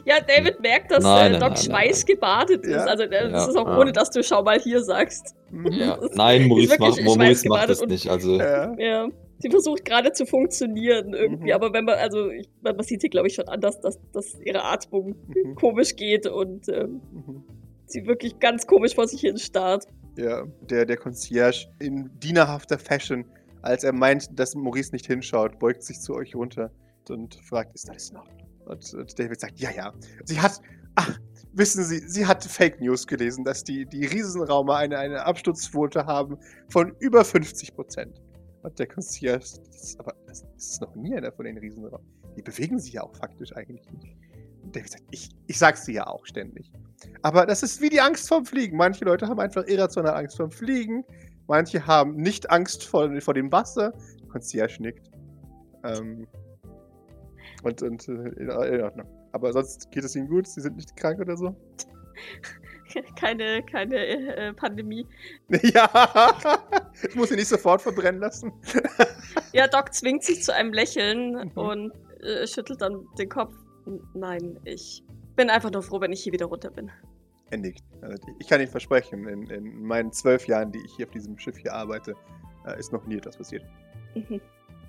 [0.05, 2.73] Ja, David merkt, dass Nein, äh, nein, Doc nein, schweißgebadet nein.
[2.75, 2.87] ist.
[2.87, 3.79] Also äh, das Ja, ist auch ja.
[3.79, 5.35] ohne, dass du schau mal hier sagst.
[5.51, 5.73] Mhm.
[5.73, 5.99] ja.
[6.15, 8.09] Nein, Maurice, macht, Maurice macht das nicht.
[8.11, 8.75] Also, Ja.
[8.79, 11.53] Ja, sie versucht gerade zu funktionieren irgendwie, Mhm.
[11.53, 14.39] aber wenn man, also ich, man man sieht hier glaube ich schon anders, dass, dass
[14.45, 15.55] ihre Atmung Mhm.
[15.55, 17.45] komisch geht und ähm, Mhm.
[17.87, 19.87] sie wirklich ganz komisch vor sich hin starrt.
[20.19, 23.25] Ja, der, der Concierge in dienerhafter Fashion,
[23.63, 26.71] als er meint, dass Maurice nicht hinschaut, beugt sich zu euch runter
[27.09, 28.49] und fragt, ist alles Ordnung?
[28.67, 29.93] Und, und David sagt, ja, ja.
[30.25, 30.61] Sie hat,
[30.95, 31.19] ach,
[31.53, 36.39] wissen Sie, sie hat Fake News gelesen, dass die, die Riesenraumer eine, eine Absturzquote haben
[36.69, 38.21] von über 50 Prozent.
[38.63, 39.47] Und der Concierge,
[39.99, 42.07] aber das, ist noch nie einer von den Riesenraumen.
[42.37, 44.17] Die bewegen sich ja auch faktisch eigentlich nicht.
[44.63, 46.71] Und David sagt, ich, ich sag's dir ja auch ständig.
[47.23, 48.77] Aber das ist wie die Angst vorm Fliegen.
[48.77, 51.05] Manche Leute haben einfach irrational Angst vorm Fliegen.
[51.47, 53.93] Manche haben nicht Angst vor, vor dem Wasser.
[54.31, 55.11] Concierge nickt.
[55.85, 56.27] Ähm,
[57.63, 59.07] und und äh, in, Ordnung.
[59.33, 60.47] Aber sonst geht es ihnen gut?
[60.47, 61.55] Sie sind nicht krank oder so?
[63.17, 65.07] Keine, keine äh, Pandemie.
[65.63, 65.89] ja!
[67.09, 68.53] Ich muss sie nicht sofort verbrennen lassen.
[69.53, 71.51] Ja, Doc zwingt sich zu einem Lächeln Mhm.
[71.55, 73.55] und äh, schüttelt dann den Kopf.
[74.15, 75.05] Nein, ich
[75.37, 76.91] bin einfach nur froh, wenn ich hier wieder runter bin.
[77.51, 77.83] Er nickt.
[78.03, 81.39] Also, ich kann Ihnen versprechen, in, in meinen zwölf Jahren, die ich hier auf diesem
[81.39, 82.15] Schiff hier arbeite,
[82.67, 83.65] äh, ist noch nie etwas passiert.
[84.15, 84.41] Mhm.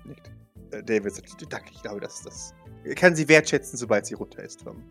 [0.04, 0.30] Nickt.
[0.72, 2.54] Äh, David sagt, danke, ich glaube, das, das
[2.96, 4.82] kann sie wertschätzen, sobald sie runter ist vom,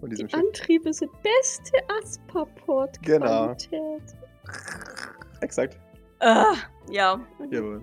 [0.00, 0.44] von diesem Die Schiff.
[0.44, 1.72] Antriebe sind beste
[3.02, 3.54] Genau.
[3.54, 4.16] Asperport-Qualität.
[5.40, 5.78] Exakt.
[6.20, 6.54] Ah,
[6.90, 7.20] ja.
[7.50, 7.82] Jawohl.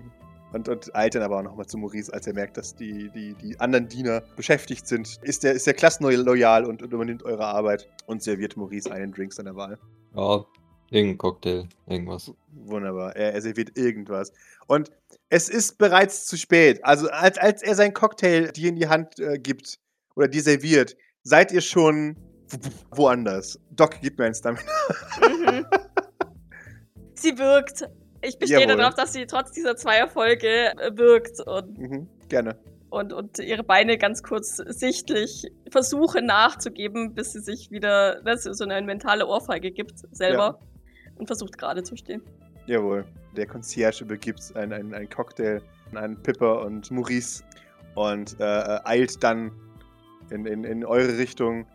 [0.52, 3.34] Und, und eilt dann aber auch nochmal zu Maurice, als er merkt, dass die, die,
[3.34, 5.18] die anderen Diener beschäftigt sind.
[5.22, 9.32] Ist der, ist der klassenloyal und, und übernimmt eure Arbeit und serviert Maurice einen Drink
[9.34, 9.78] seiner Wahl.
[10.16, 10.44] ja,
[10.90, 12.32] irgendein Cocktail, irgendwas.
[12.52, 13.14] Wunderbar.
[13.14, 14.32] Er, er serviert irgendwas.
[14.68, 14.90] Und
[15.28, 16.82] es ist bereits zu spät.
[16.82, 19.78] Also als, als er seinen Cocktail dir in die Hand äh, gibt
[20.16, 22.16] oder dir serviert, seid ihr schon
[22.48, 23.60] wo- woanders.
[23.72, 24.62] Doc, gib mir ein Stamina.
[25.20, 25.66] Mhm.
[27.14, 27.86] Sie wirkt.
[28.22, 28.76] Ich bestehe Jawohl.
[28.76, 32.56] darauf, dass sie trotz dieser zwei Erfolge äh, wirkt und, Mhm, gerne.
[32.90, 38.64] und, und ihre Beine ganz kurz sichtlich versuche nachzugeben, bis sie sich wieder sie so
[38.64, 40.58] eine mentale Ohrfeige gibt selber
[41.16, 42.22] und versucht gerade zu stehen.
[42.66, 43.04] Jawohl.
[43.36, 45.60] Der Concierge begibt einen, einen, einen Cocktail
[45.94, 47.44] an Pippa und Maurice
[47.94, 49.52] und äh, äh, eilt dann
[50.30, 51.66] in, in, in eure Richtung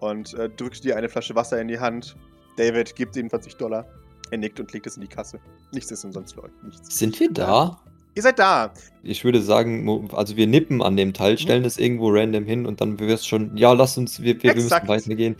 [0.00, 2.16] und äh, drückt dir eine Flasche Wasser in die Hand.
[2.56, 3.86] David gibt ihm 40 Dollar.
[4.30, 5.40] Er nickt und legt es in die Kasse.
[5.72, 6.50] Nichts ist umsonst euch.
[6.62, 6.98] Nichts.
[6.98, 7.80] Sind wir da?
[8.14, 8.72] Ihr seid da.
[9.04, 12.80] Ich würde sagen, also wir nippen an dem Teil, stellen es irgendwo random hin und
[12.80, 15.36] dann wirst schon, ja, lass uns, wir, wir, wir müssen weitergehen.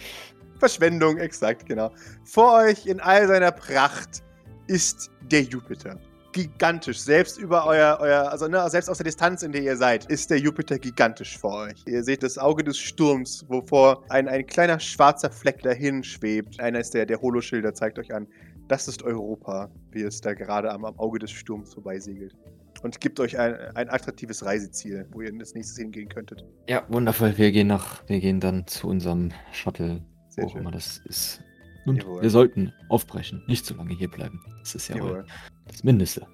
[0.58, 1.90] Verschwendung, exakt, genau.
[2.24, 4.22] Vor euch in all seiner Pracht
[4.68, 5.98] ist der Jupiter.
[6.32, 7.00] Gigantisch.
[7.00, 10.30] Selbst über euer, euer also ne, selbst aus der Distanz, in der ihr seid, ist
[10.30, 11.82] der Jupiter gigantisch vor euch.
[11.86, 16.60] Ihr seht das Auge des Sturms, wovor ein, ein kleiner schwarzer Fleck dahin schwebt.
[16.60, 18.28] Einer ist der, der Holoschilder, zeigt euch an.
[18.68, 22.36] Das ist Europa, wie es da gerade am, am Auge des Sturms vorbeisegelt.
[22.82, 26.44] Und gibt euch ein, ein attraktives Reiseziel, wo ihr als nächstes hingehen könntet.
[26.68, 27.36] Ja, wundervoll.
[27.36, 30.60] Wir gehen nach, wir gehen dann zu unserem Shuttle, Sehr wo auch schön.
[30.60, 31.42] immer das ist.
[31.86, 32.22] Und Jawohl.
[32.22, 34.40] wir sollten aufbrechen, nicht zu lange hier bleiben.
[34.60, 35.26] Das ist ja wohl Jawohl.
[35.66, 36.26] das Mindeste.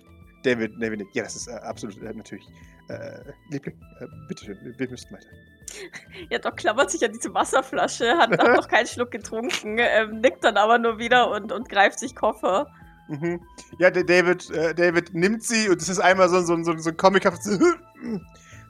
[0.43, 2.45] David, David, ja, das ist äh, absolut äh, natürlich.
[2.89, 5.27] Äh, Liebling, äh, bitteschön, wir, wir müssten weiter.
[6.31, 10.45] Ja, Doc klammert sich an diese Wasserflasche, hat auch noch keinen Schluck getrunken, ähm, nickt
[10.45, 12.69] dann aber nur wieder und, und greift sich Koffer.
[13.09, 13.41] Mhm.
[13.79, 16.91] Ja, der David, äh, David nimmt sie und es ist einmal so, so, so, so
[16.91, 17.59] ein comichaftes.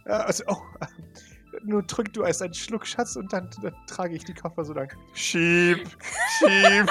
[0.06, 0.86] Ja, also, oh, äh,
[1.64, 4.74] nur trink du erst einen Schluck, Schatz, und dann, dann trage ich die Koffer so
[4.74, 4.92] lang.
[5.14, 5.88] Schieb,
[6.38, 6.86] schieb.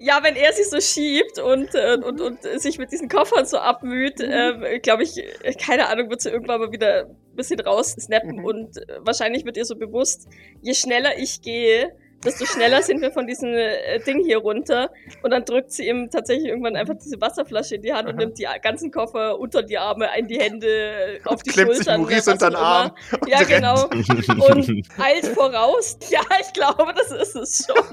[0.00, 3.58] Ja, wenn er sich so schiebt und, äh, und, und sich mit diesen Koffern so
[3.58, 8.38] abmüht, ähm, glaube ich, äh, keine Ahnung, wird sie irgendwann mal wieder ein bisschen raussnappen
[8.38, 8.44] Mhm.
[8.44, 10.28] und äh, wahrscheinlich wird ihr so bewusst,
[10.62, 11.92] je schneller ich gehe,
[12.24, 14.90] desto schneller sind wir von diesem äh, Ding hier runter.
[15.22, 18.20] Und dann drückt sie ihm tatsächlich irgendwann einfach diese Wasserflasche in die Hand und Aha.
[18.24, 22.00] nimmt die ganzen Koffer unter die Arme, in die Hände, auf die Klemmt sich Schultern.
[22.00, 22.90] Maurice was unter den Arm.
[23.20, 23.48] und Ja, rennt.
[23.50, 23.84] genau.
[23.84, 25.96] Und eilt voraus.
[26.10, 27.84] Ja, ich glaube, das ist es schon.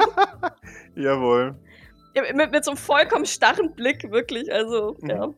[0.96, 1.56] Jawohl.
[2.16, 4.52] Ja, mit, mit so einem vollkommen starren Blick, wirklich.
[4.52, 5.10] Also, Mhm.
[5.10, 5.34] ja.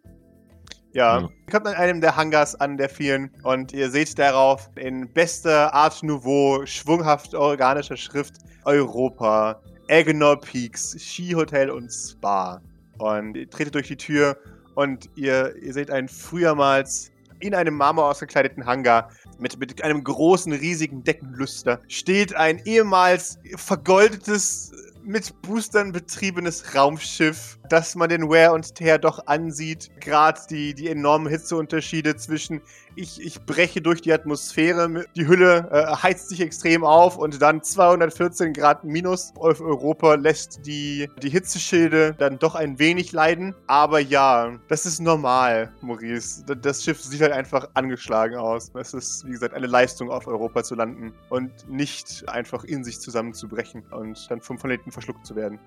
[0.94, 5.12] Ja, ihr kommt an einem der Hangars an, der vielen, und ihr seht darauf in
[5.14, 8.36] bester Art Nouveau, schwunghaft organischer Schrift
[8.66, 12.62] Europa, Agenor Peaks, Skihotel und Spa.
[12.98, 14.38] Und ihr tretet durch die Tür
[14.76, 17.12] und ihr, ihr seht einen frühermals
[17.42, 24.72] in einem Marmor ausgekleideten Hangar mit, mit einem großen, riesigen Deckenlüster steht ein ehemals vergoldetes,
[25.08, 29.90] mit Boostern betriebenes Raumschiff, das man den Wear und Tear doch ansieht.
[30.00, 32.62] Gerade die, die enormen Hitzeunterschiede zwischen
[32.98, 37.62] ich, ich breche durch die Atmosphäre, die Hülle äh, heizt sich extrem auf und dann
[37.62, 43.54] 214 Grad minus auf Europa lässt die, die Hitzeschilde dann doch ein wenig leiden.
[43.68, 46.44] Aber ja, das ist normal, Maurice.
[46.44, 48.72] Das Schiff sieht halt einfach angeschlagen aus.
[48.74, 53.00] Es ist, wie gesagt, eine Leistung, auf Europa zu landen und nicht einfach in sich
[53.00, 55.60] zusammenzubrechen und dann vom Planeten verschluckt zu werden.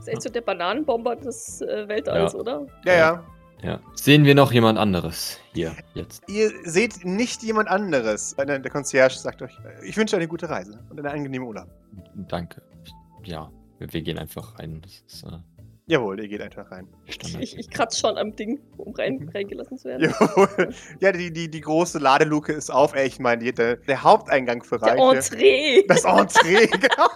[0.00, 2.38] Das ist echt so der Bananenbomber des äh, Weltalls, Ja.
[2.38, 2.66] oder?
[2.84, 3.24] Ja, ja.
[3.62, 3.78] Ja.
[3.94, 6.22] Sehen wir noch jemand anderes hier jetzt?
[6.28, 8.34] Ihr seht nicht jemand anderes.
[8.34, 11.68] Der Concierge sagt euch, äh, ich wünsche eine gute Reise und eine angenehme Urlaub.
[12.28, 12.62] Danke.
[13.24, 14.80] Ja, wir, gehen einfach rein.
[14.82, 15.36] Das ist äh,
[15.88, 16.86] Jawohl, ihr geht einfach rein.
[17.06, 17.42] Standard.
[17.42, 19.28] Ich, ich kratze schon am Ding, um rein, Mhm.
[19.28, 20.08] reingelassen zu werden.
[20.20, 20.72] Jawohl.
[21.00, 22.94] Ja, die, die, die große Ladeluke ist auf.
[22.94, 25.34] Ey, ich meine, der, der Haupteingang für Der Reiche.
[25.34, 25.84] Entree!
[25.88, 27.08] Das Entree, genau.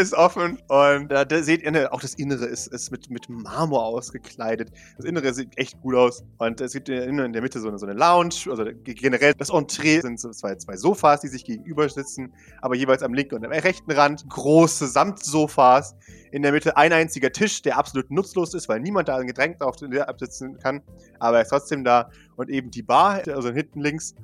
[0.00, 0.56] Ist offen.
[0.68, 4.70] Und da, da seht ihr, ne, auch das Innere ist, ist mit, mit Marmor ausgekleidet.
[4.96, 6.24] Das Innere sieht echt gut aus.
[6.38, 8.46] Und es gibt in der Mitte so eine, so eine Lounge.
[8.48, 12.32] Also generell das Entree sind so zwei, zwei Sofas, die sich gegenüber sitzen.
[12.62, 15.94] Aber jeweils am linken und am rechten Rand große Samtsofas.
[16.32, 19.58] In der Mitte ein einziger Tisch, der absolut nutzlos ist, weil niemand da ein Getränk
[19.58, 20.80] drauf absitzen kann.
[21.18, 22.08] Aber er ist trotzdem da.
[22.36, 24.14] Und eben die Bar, also hinten links.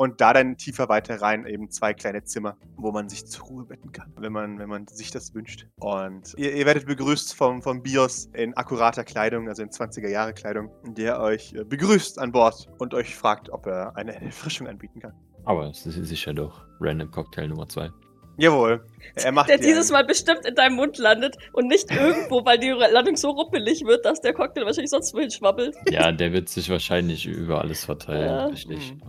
[0.00, 3.64] Und da dann tiefer weiter rein eben zwei kleine Zimmer, wo man sich zur Ruhe
[3.66, 5.66] betten kann, wenn man, wenn man sich das wünscht.
[5.78, 11.20] Und ihr, ihr werdet begrüßt vom, vom Bios in akkurater Kleidung, also in 20er-Jahre-Kleidung, der
[11.20, 15.12] euch äh, begrüßt an Bord und euch fragt, ob er eine Erfrischung anbieten kann.
[15.44, 17.90] Aber es ist sicher doch Random Cocktail Nummer 2.
[18.38, 18.82] Jawohl.
[19.16, 22.42] Er macht Der dir dieses einen- Mal bestimmt in deinem Mund landet und nicht irgendwo,
[22.46, 25.76] weil die Landung so ruppelig wird, dass der Cocktail wahrscheinlich sonst wohin schwabbelt.
[25.90, 28.24] Ja, der wird sich wahrscheinlich über alles verteilen.
[28.30, 28.46] Ja.
[28.46, 28.94] Richtig.
[28.94, 29.02] Mhm.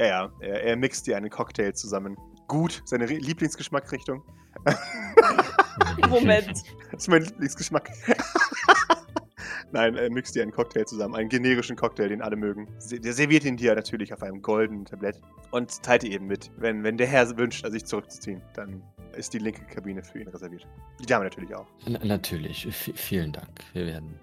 [0.00, 0.06] Ja.
[0.06, 2.16] Ja, er, er mixt dir einen Cocktail zusammen.
[2.48, 4.22] Gut, seine Re- Lieblingsgeschmackrichtung.
[6.08, 6.62] Moment.
[6.90, 7.88] Das ist mein Lieblingsgeschmack.
[9.72, 12.66] Nein, er mixt dir einen Cocktail zusammen, einen generischen Cocktail, den alle mögen.
[12.90, 15.20] Der serviert ihn dir natürlich auf einem goldenen Tablett
[15.52, 16.50] und teilt dir eben mit.
[16.56, 18.82] Wenn, wenn der Herr wünscht, sich zurückzuziehen, dann
[19.16, 20.66] ist die linke Kabine für ihn reserviert.
[21.00, 21.66] Die Dame natürlich auch.
[21.86, 22.66] Na, natürlich.
[22.74, 23.60] V vielen Dank.
[23.72, 24.18] Wir werden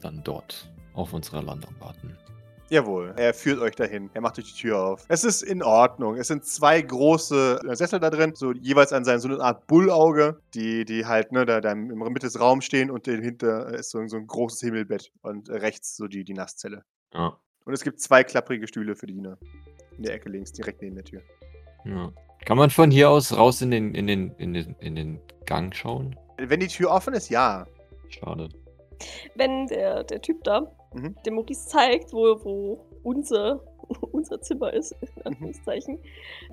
[0.00, 2.16] dann dort auf unserer Landung warten.
[2.70, 4.10] Jawohl, er führt euch dahin.
[4.14, 5.04] Er macht euch die Tür auf.
[5.08, 6.16] Es ist in Ordnung.
[6.16, 9.66] Es sind zwei große äh, Sessel da drin, so jeweils an seinem so eine Art
[9.66, 13.90] Bullauge, die, die halt ne, da, da im Mitte des Raums stehen und dahinter ist
[13.90, 16.84] so, so ein großes Himmelbett und äh, rechts so die, die Nasszelle.
[17.12, 17.36] Ja.
[17.64, 19.36] Und es gibt zwei klapprige Stühle für die Diener.
[19.96, 21.22] In der Ecke links, direkt neben der Tür.
[21.84, 22.12] ja.
[22.46, 25.74] Kann man von hier aus raus in den, in den, in den, in den Gang
[25.74, 26.16] schauen?
[26.38, 27.66] Wenn die Tür offen ist, ja.
[28.08, 28.48] Schade.
[29.34, 31.14] Wenn der, der Typ da Mhm.
[31.24, 33.60] dem Maurice zeigt, wo, wo unser,
[34.12, 35.08] unser Zimmer ist, Mhm.
[35.16, 35.98] in Anführungszeichen,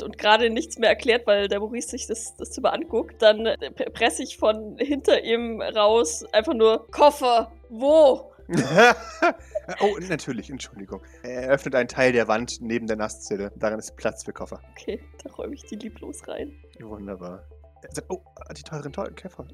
[0.03, 3.57] und gerade nichts mehr erklärt, weil der Maurice sich das, das Zimmer anguckt, dann äh,
[3.71, 8.31] pre- presse ich von hinter ihm raus einfach nur Koffer, wo?
[9.81, 11.01] oh, natürlich, Entschuldigung.
[11.23, 13.51] Er öffnet einen Teil der Wand neben der Nasszelle.
[13.55, 14.61] Darin ist Platz für Koffer.
[14.71, 16.53] Okay, da räume ich die lieblos rein.
[16.79, 17.43] Wunderbar.
[17.81, 18.21] Er sagt, oh,
[18.57, 19.45] die teuren, teuren Käfer.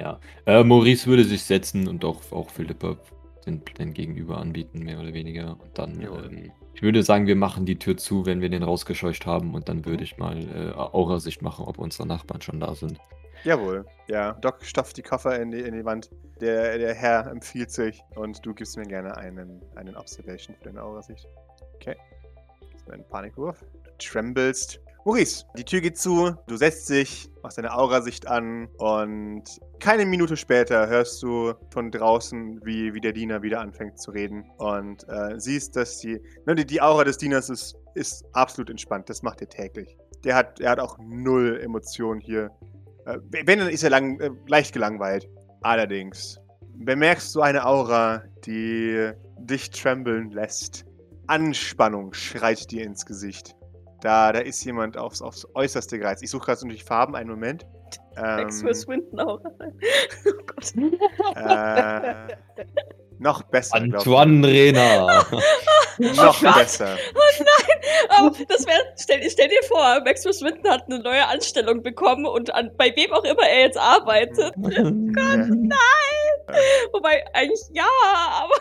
[0.00, 0.18] Ja.
[0.46, 2.96] Äh, Maurice würde sich setzen und auch, auch Philippa
[3.44, 5.58] den, den Gegenüber anbieten, mehr oder weniger.
[5.60, 9.26] Und dann, ähm, ich würde sagen, wir machen die Tür zu, wenn wir den rausgescheucht
[9.26, 9.54] haben.
[9.54, 12.98] Und dann würde ich mal äh, Aura-Sicht machen, ob unsere Nachbarn schon da sind.
[13.44, 13.84] Jawohl.
[14.08, 16.10] Ja, Doc stopft die Koffer in die, in die Wand.
[16.40, 20.82] Der, der Herr empfiehlt sich und du gibst mir gerne einen, einen Observation für deine
[20.82, 21.28] Aurasicht.
[21.74, 21.96] Okay.
[22.72, 23.62] Das ist ein Panikwurf.
[23.84, 24.80] Du tremblest.
[25.04, 29.44] Maurice, die Tür geht zu, du setzt dich, machst deine Aurasicht an und
[29.78, 34.44] keine Minute später hörst du von draußen, wie, wie der Diener wieder anfängt zu reden
[34.58, 39.08] und äh, siehst, dass die, ne, die, die Aura des Dieners ist, ist absolut entspannt.
[39.08, 39.96] Das macht er täglich.
[40.22, 42.50] Der hat, er hat auch null Emotionen hier
[43.06, 45.28] äh, Wenn, dann ist er lang, äh, leicht gelangweilt.
[45.62, 46.38] Allerdings
[46.74, 50.84] bemerkst du eine Aura, die dich trembeln lässt.
[51.26, 53.56] Anspannung schreit dir ins Gesicht.
[54.00, 56.22] Da, da ist jemand aufs, aufs Äußerste gereizt.
[56.22, 57.66] Ich suche gerade natürlich Farben, einen Moment.
[58.16, 59.40] Maxwell Ähm, Swinton auch.
[60.26, 60.72] oh Gott.
[61.36, 62.36] äh,
[63.18, 63.76] noch besser.
[63.76, 65.24] Antoine Rena!
[65.98, 66.54] Noch Gott.
[66.54, 66.96] besser.
[68.08, 72.54] Aber das wäre, stell, stell dir vor, Maxwell Swinton hat eine neue Anstellung bekommen und
[72.54, 74.54] an, bei wem auch immer er jetzt arbeitet.
[76.50, 76.56] Ja.
[76.92, 77.86] Wobei, eigentlich ja,
[78.42, 78.54] aber.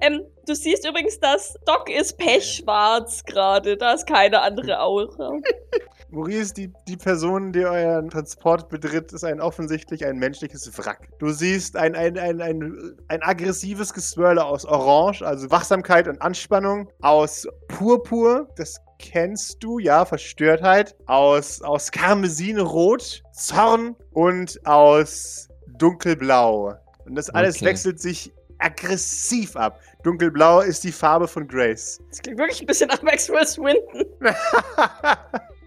[0.00, 3.76] Ähm, du siehst übrigens, dass Doc ist pechschwarz gerade.
[3.76, 5.32] Da ist keine andere Aura.
[6.10, 11.08] Maurice, die, die Person, die euren Transport betritt, ist ein offensichtlich ein menschliches Wrack.
[11.18, 16.88] Du siehst ein, ein, ein, ein, ein aggressives Geswirle aus Orange, also Wachsamkeit und Anspannung,
[17.02, 25.48] aus Purpur, das kennst du, ja, Verstörtheit, aus, aus Karmesinrot, Zorn und aus
[25.78, 26.74] Dunkelblau.
[27.04, 27.66] Und das alles Okay.
[27.66, 29.80] wechselt sich aggressiv ab.
[30.02, 32.00] Dunkelblau ist die Farbe von Grace.
[32.10, 34.04] Das klingt wirklich ein bisschen nach Maxwell Swinton.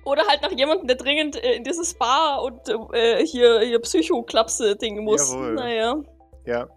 [0.03, 2.59] Oder halt nach jemandem, der dringend äh, in dieses Spa und
[2.93, 5.31] äh, hier, hier Psycho-Klapse-Ding muss.
[5.31, 5.53] Jawohl.
[5.53, 5.95] Naja.
[6.45, 6.67] ja.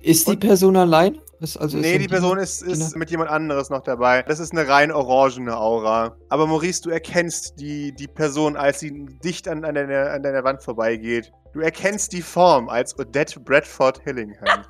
[0.00, 1.20] Ist die Und- Person allein?
[1.40, 2.98] Ist also nee, ist die Person ist, ist Genau.
[2.98, 4.22] mit jemand anderes noch dabei.
[4.22, 6.16] Das ist eine rein orangene Aura.
[6.30, 10.42] Aber Maurice, du erkennst die, die Person, als sie dicht an, an, deiner, an deiner
[10.44, 11.32] Wand vorbeigeht.
[11.52, 14.64] Du erkennst die Form als Odette Bradford Hillingham.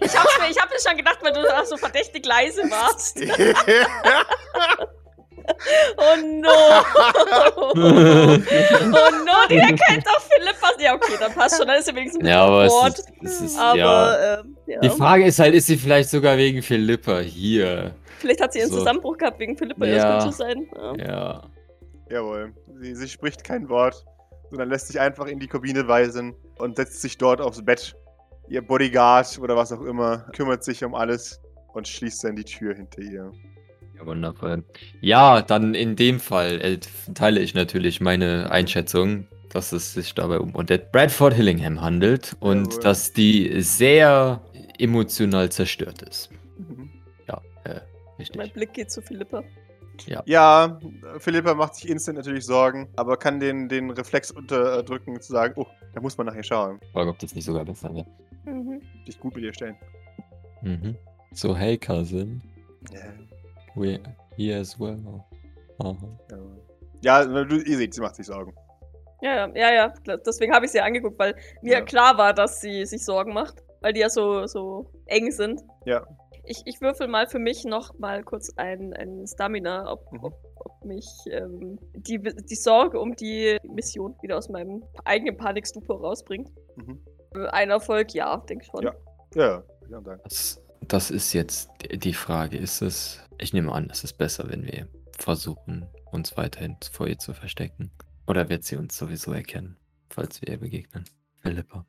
[0.00, 3.20] Ich hab's mir, ich hab mir schon gedacht, weil du da so verdächtig leise warst.
[5.96, 6.48] Oh no!
[7.74, 10.70] oh no, die erkennt doch Philippa.
[10.78, 11.66] Ja, okay, dann passt schon.
[11.66, 12.98] Dann ist sie wenigstens Ja, aber es Wort.
[12.98, 14.40] ist, es ist Aber, ja.
[14.40, 14.80] ähm, ja.
[14.80, 17.94] Die Frage ist halt, ist sie vielleicht sogar wegen Philippa hier?
[18.18, 18.78] Vielleicht hat sie einen So.
[18.78, 19.86] Zusammenbruch gehabt wegen Philippa.
[19.86, 20.14] Ja.
[20.16, 20.68] Das könnte sein.
[20.98, 21.06] Ja.
[21.06, 21.42] Ja.
[22.10, 22.52] Jawohl.
[22.80, 24.04] Sie, sie spricht kein Wort,
[24.50, 27.94] sondern lässt sich einfach in die Kabine weisen und setzt sich dort aufs Bett.
[28.50, 31.40] Ihr Bodyguard oder was auch immer kümmert sich um alles
[31.72, 33.32] und schließt dann die Tür hinter ihr.
[33.96, 34.64] Ja, wundervoll.
[35.00, 36.80] Ja, dann in dem Fall äh,
[37.14, 42.66] teile ich natürlich meine Einschätzung, dass es sich dabei um Odette Bradford Hillingham handelt und
[42.72, 42.82] Jawohl.
[42.82, 44.40] dass die sehr
[44.78, 46.30] emotional zerstört ist.
[46.58, 46.90] Mhm.
[47.28, 47.80] Ja, äh, Mein
[48.18, 48.52] richtig.
[48.52, 49.44] Blick geht zu Philippa.
[50.24, 50.80] Ja,
[51.18, 55.66] Philippa macht sich instant natürlich Sorgen, aber kann den, den Reflex unterdrücken zu sagen, oh,
[55.92, 56.80] da muss man nachher schauen.
[56.92, 58.06] Frage, ob das nicht sogar besser wäre.
[58.50, 58.82] Mhm.
[59.06, 59.76] Dich gut mit ihr stellen.
[60.62, 60.96] Mhm.
[61.32, 62.42] So, hey Cousin,
[62.92, 63.00] Ja.
[63.74, 64.00] we're
[64.36, 64.98] here as well.
[65.78, 65.96] Aha.
[67.02, 68.52] Ja, du, ihr seht, sie macht sich Sorgen.
[69.22, 69.94] Ja, ja, ja.
[70.26, 71.80] Deswegen habe ich sie angeguckt, weil mir Ja.
[71.82, 73.62] klar war, dass sie sich Sorgen macht.
[73.82, 75.62] Weil die ja so, so eng sind.
[75.86, 76.06] Ja.
[76.44, 80.24] Ich, ich würfel mal für mich noch mal kurz ein, ein Stamina, ob, Mhm.
[80.24, 86.00] ob, ob mich ähm, die, die Sorge um die Mission wieder aus meinem eigenen Panikstupor
[86.00, 86.50] rausbringt.
[86.76, 87.00] Mhm.
[87.50, 88.82] Ein Erfolg, ja, denke schon.
[88.82, 88.94] Ja.
[89.34, 90.20] Ja, ja, sagen.
[90.24, 92.56] Das, das ist jetzt die- die Frage.
[92.56, 97.18] Ist es, ich nehme an, es ist besser, wenn wir versuchen, uns weiterhin vor ihr
[97.18, 97.90] zu verstecken.
[98.26, 99.76] Oder wird sie uns sowieso erkennen,
[100.08, 101.04] falls wir ihr begegnen?
[101.42, 101.86] Philippa.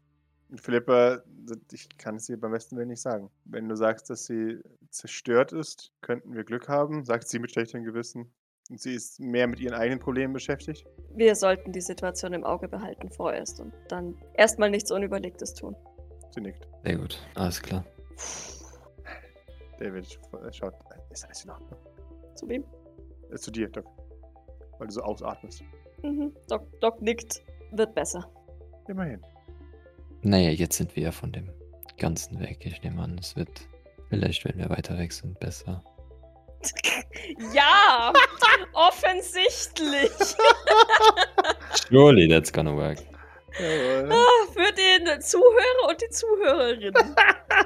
[0.56, 1.22] Philippa,
[1.72, 3.32] ich kann es dir beim besten Willen nicht sagen.
[3.46, 7.84] Wenn du sagst, dass sie zerstört ist, könnten wir Glück haben, sagt sie mit schlechtem
[7.84, 8.34] Gewissen.
[8.70, 10.86] Und sie ist mehr mit ihren eigenen Problemen beschäftigt.
[11.14, 15.76] Wir sollten die Situation im Auge behalten vorerst und dann erstmal nichts Unüberlegtes tun.
[16.34, 16.68] Sie nickt.
[16.84, 17.84] Sehr gut, alles klar.
[19.80, 20.74] David äh, schaut.
[21.10, 21.80] Ist alles in Ordnung?
[22.36, 22.64] Zu wem?
[23.32, 23.86] Äh, zu dir, Doc.
[24.78, 25.64] Weil du so ausatmest.
[26.04, 26.34] Mhm.
[26.48, 27.44] Doc, Doc nickt.
[27.72, 28.30] Wird besser.
[28.88, 29.22] Immerhin.
[30.24, 31.50] Naja, jetzt sind wir ja von dem
[31.98, 32.66] ganzen weg.
[32.66, 33.68] Ich nehme an, es wird
[34.10, 35.84] vielleicht, wenn wir weiter weg sind, besser.
[37.54, 38.14] Ja,
[38.74, 40.12] offensichtlich.
[41.90, 42.98] Surely that's gonna work.
[43.60, 44.10] Jawohl.
[44.12, 46.94] Ah, Für den Zuhörer und die Zuhörerin.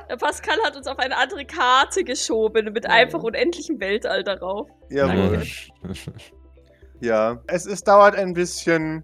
[0.09, 4.67] Der Pascal hat uns auf eine andere Karte geschoben mit einfach unendlichem Weltall darauf.
[4.89, 5.43] Jawohl.
[7.01, 7.41] Ja.
[7.47, 9.03] Es, es dauert ein bisschen,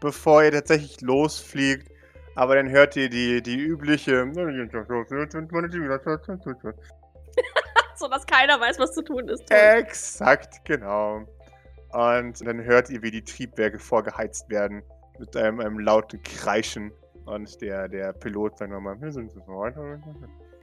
[0.00, 1.86] bevor ihr tatsächlich losfliegt.
[2.34, 4.24] Aber dann hört ihr die, die übliche.
[7.98, 9.50] So dass keiner weiß, was zu tun ist.
[9.50, 11.26] Exakt, genau.
[11.92, 14.82] Und dann hört ihr, wie die Triebwerke vorgeheizt werden.
[15.18, 16.92] Mit einem, einem lauten Kreischen.
[17.24, 20.00] Und der, der Pilot sagt nochmal, wir sind so weiter.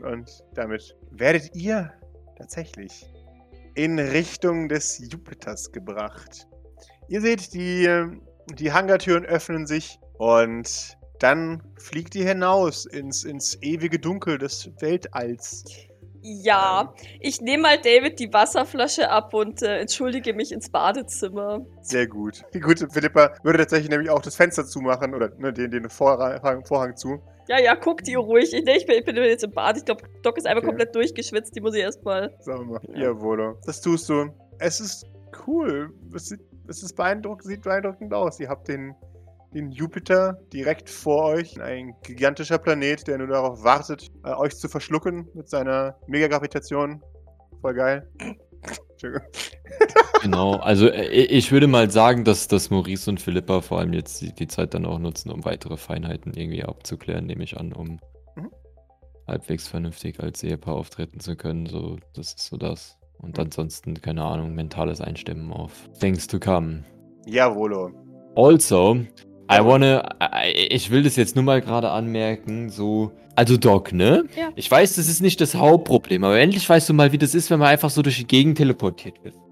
[0.01, 1.93] Und damit werdet ihr
[2.37, 3.05] tatsächlich
[3.75, 6.47] in Richtung des Jupiters gebracht.
[7.07, 7.87] Ihr seht, die,
[8.53, 15.63] die Hangartüren öffnen sich und dann fliegt ihr hinaus ins, ins ewige Dunkel des Weltalls.
[16.27, 21.63] Ja, ich nehme mal David die Wasserflasche ab und äh, entschuldige mich ins Badezimmer.
[21.81, 22.43] Sehr gut.
[22.51, 26.65] Die gute Philippa würde tatsächlich nämlich auch das Fenster zumachen oder ne, den, den Vorhang,
[26.65, 27.21] Vorhang zu.
[27.47, 28.51] Ja, ja, guckt ihr ruhig.
[28.51, 29.77] Ich, nee, ich, bin, ich bin jetzt im Bad.
[29.77, 30.69] Ich glaube, Doc ist einfach Okay.
[30.69, 31.55] komplett durchgeschwitzt.
[31.55, 32.35] Die muss ich erstmal.
[32.39, 32.81] Sagen wir mal.
[32.95, 33.09] Ja.
[33.09, 33.59] Jawohl.
[33.67, 34.29] Das tust du.
[34.57, 35.05] Es ist
[35.45, 35.93] cool.
[36.15, 38.39] Es, sieht, es ist beeindruckend, sieht beeindruckend aus.
[38.39, 38.95] Ihr habt den,
[39.55, 41.59] den Jupiter direkt vor euch.
[41.61, 47.01] Ein gigantischer Planet, der nur darauf wartet, äh, euch zu verschlucken mit seiner Megagravitation.
[47.61, 48.07] Voll geil.
[48.91, 49.27] Entschuldigung.
[50.21, 54.21] Genau, also äh, ich würde mal sagen, dass, dass Maurice und Philippa vor allem jetzt
[54.21, 57.99] die, die Zeit dann auch nutzen, um weitere Feinheiten irgendwie abzuklären, nehme ich an, um
[58.35, 58.51] Mhm.
[59.27, 61.67] halbwegs vernünftig als Ehepaar auftreten zu können.
[61.67, 62.97] So, das ist so das.
[63.19, 63.43] Und Mhm.
[63.45, 66.83] ansonsten, keine Ahnung, mentales Einstimmen auf Things to come.
[67.25, 67.91] Jawolo.
[68.35, 68.97] Also,
[69.51, 70.03] I wanna,
[70.43, 74.23] I- ich will das jetzt nur mal gerade anmerken, so, also Doc, ne?
[74.35, 74.49] Ja.
[74.55, 77.49] Ich weiß, das ist nicht das Hauptproblem, aber endlich weißt du mal, wie das ist,
[77.51, 79.35] wenn man einfach so durch die Gegend teleportiert wird.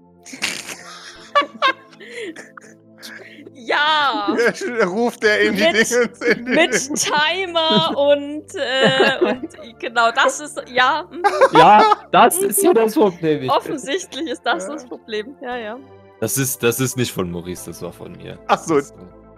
[3.66, 4.28] Ja!
[4.86, 6.20] Ruft er in die Mit- Dingens.
[6.20, 9.48] In die Mit Timer und, äh, und
[9.80, 11.22] genau, das ist, ja, mhm.
[11.56, 11.82] Ja,
[12.12, 13.42] das ist ja das Problem.
[13.44, 14.72] Ich- offensichtlich ist das Ja.
[14.74, 15.34] das Problem.
[15.40, 15.78] Ja, ja.
[16.20, 18.38] Das ist, das ist nicht von Maurice, das war von mir.
[18.48, 18.80] Ach so.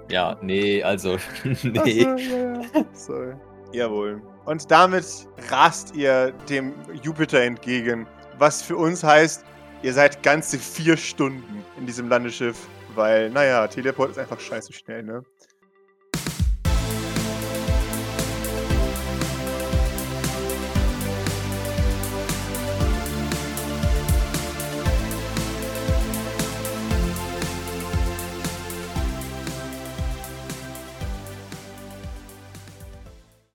[0.08, 2.02] Ja, nee, also, Ach nee.
[2.02, 2.84] so, ja, ja.
[2.92, 3.34] Sorry.
[3.72, 4.22] Jawohl.
[4.44, 5.04] Und damit
[5.50, 8.06] rast ihr dem Jupiter entgegen,
[8.38, 9.44] was für uns heißt,
[9.82, 12.56] ihr seid ganze vier Stunden in diesem Landeschiff,
[12.94, 15.24] weil, naja, Teleport ist einfach scheiße schnell, ne?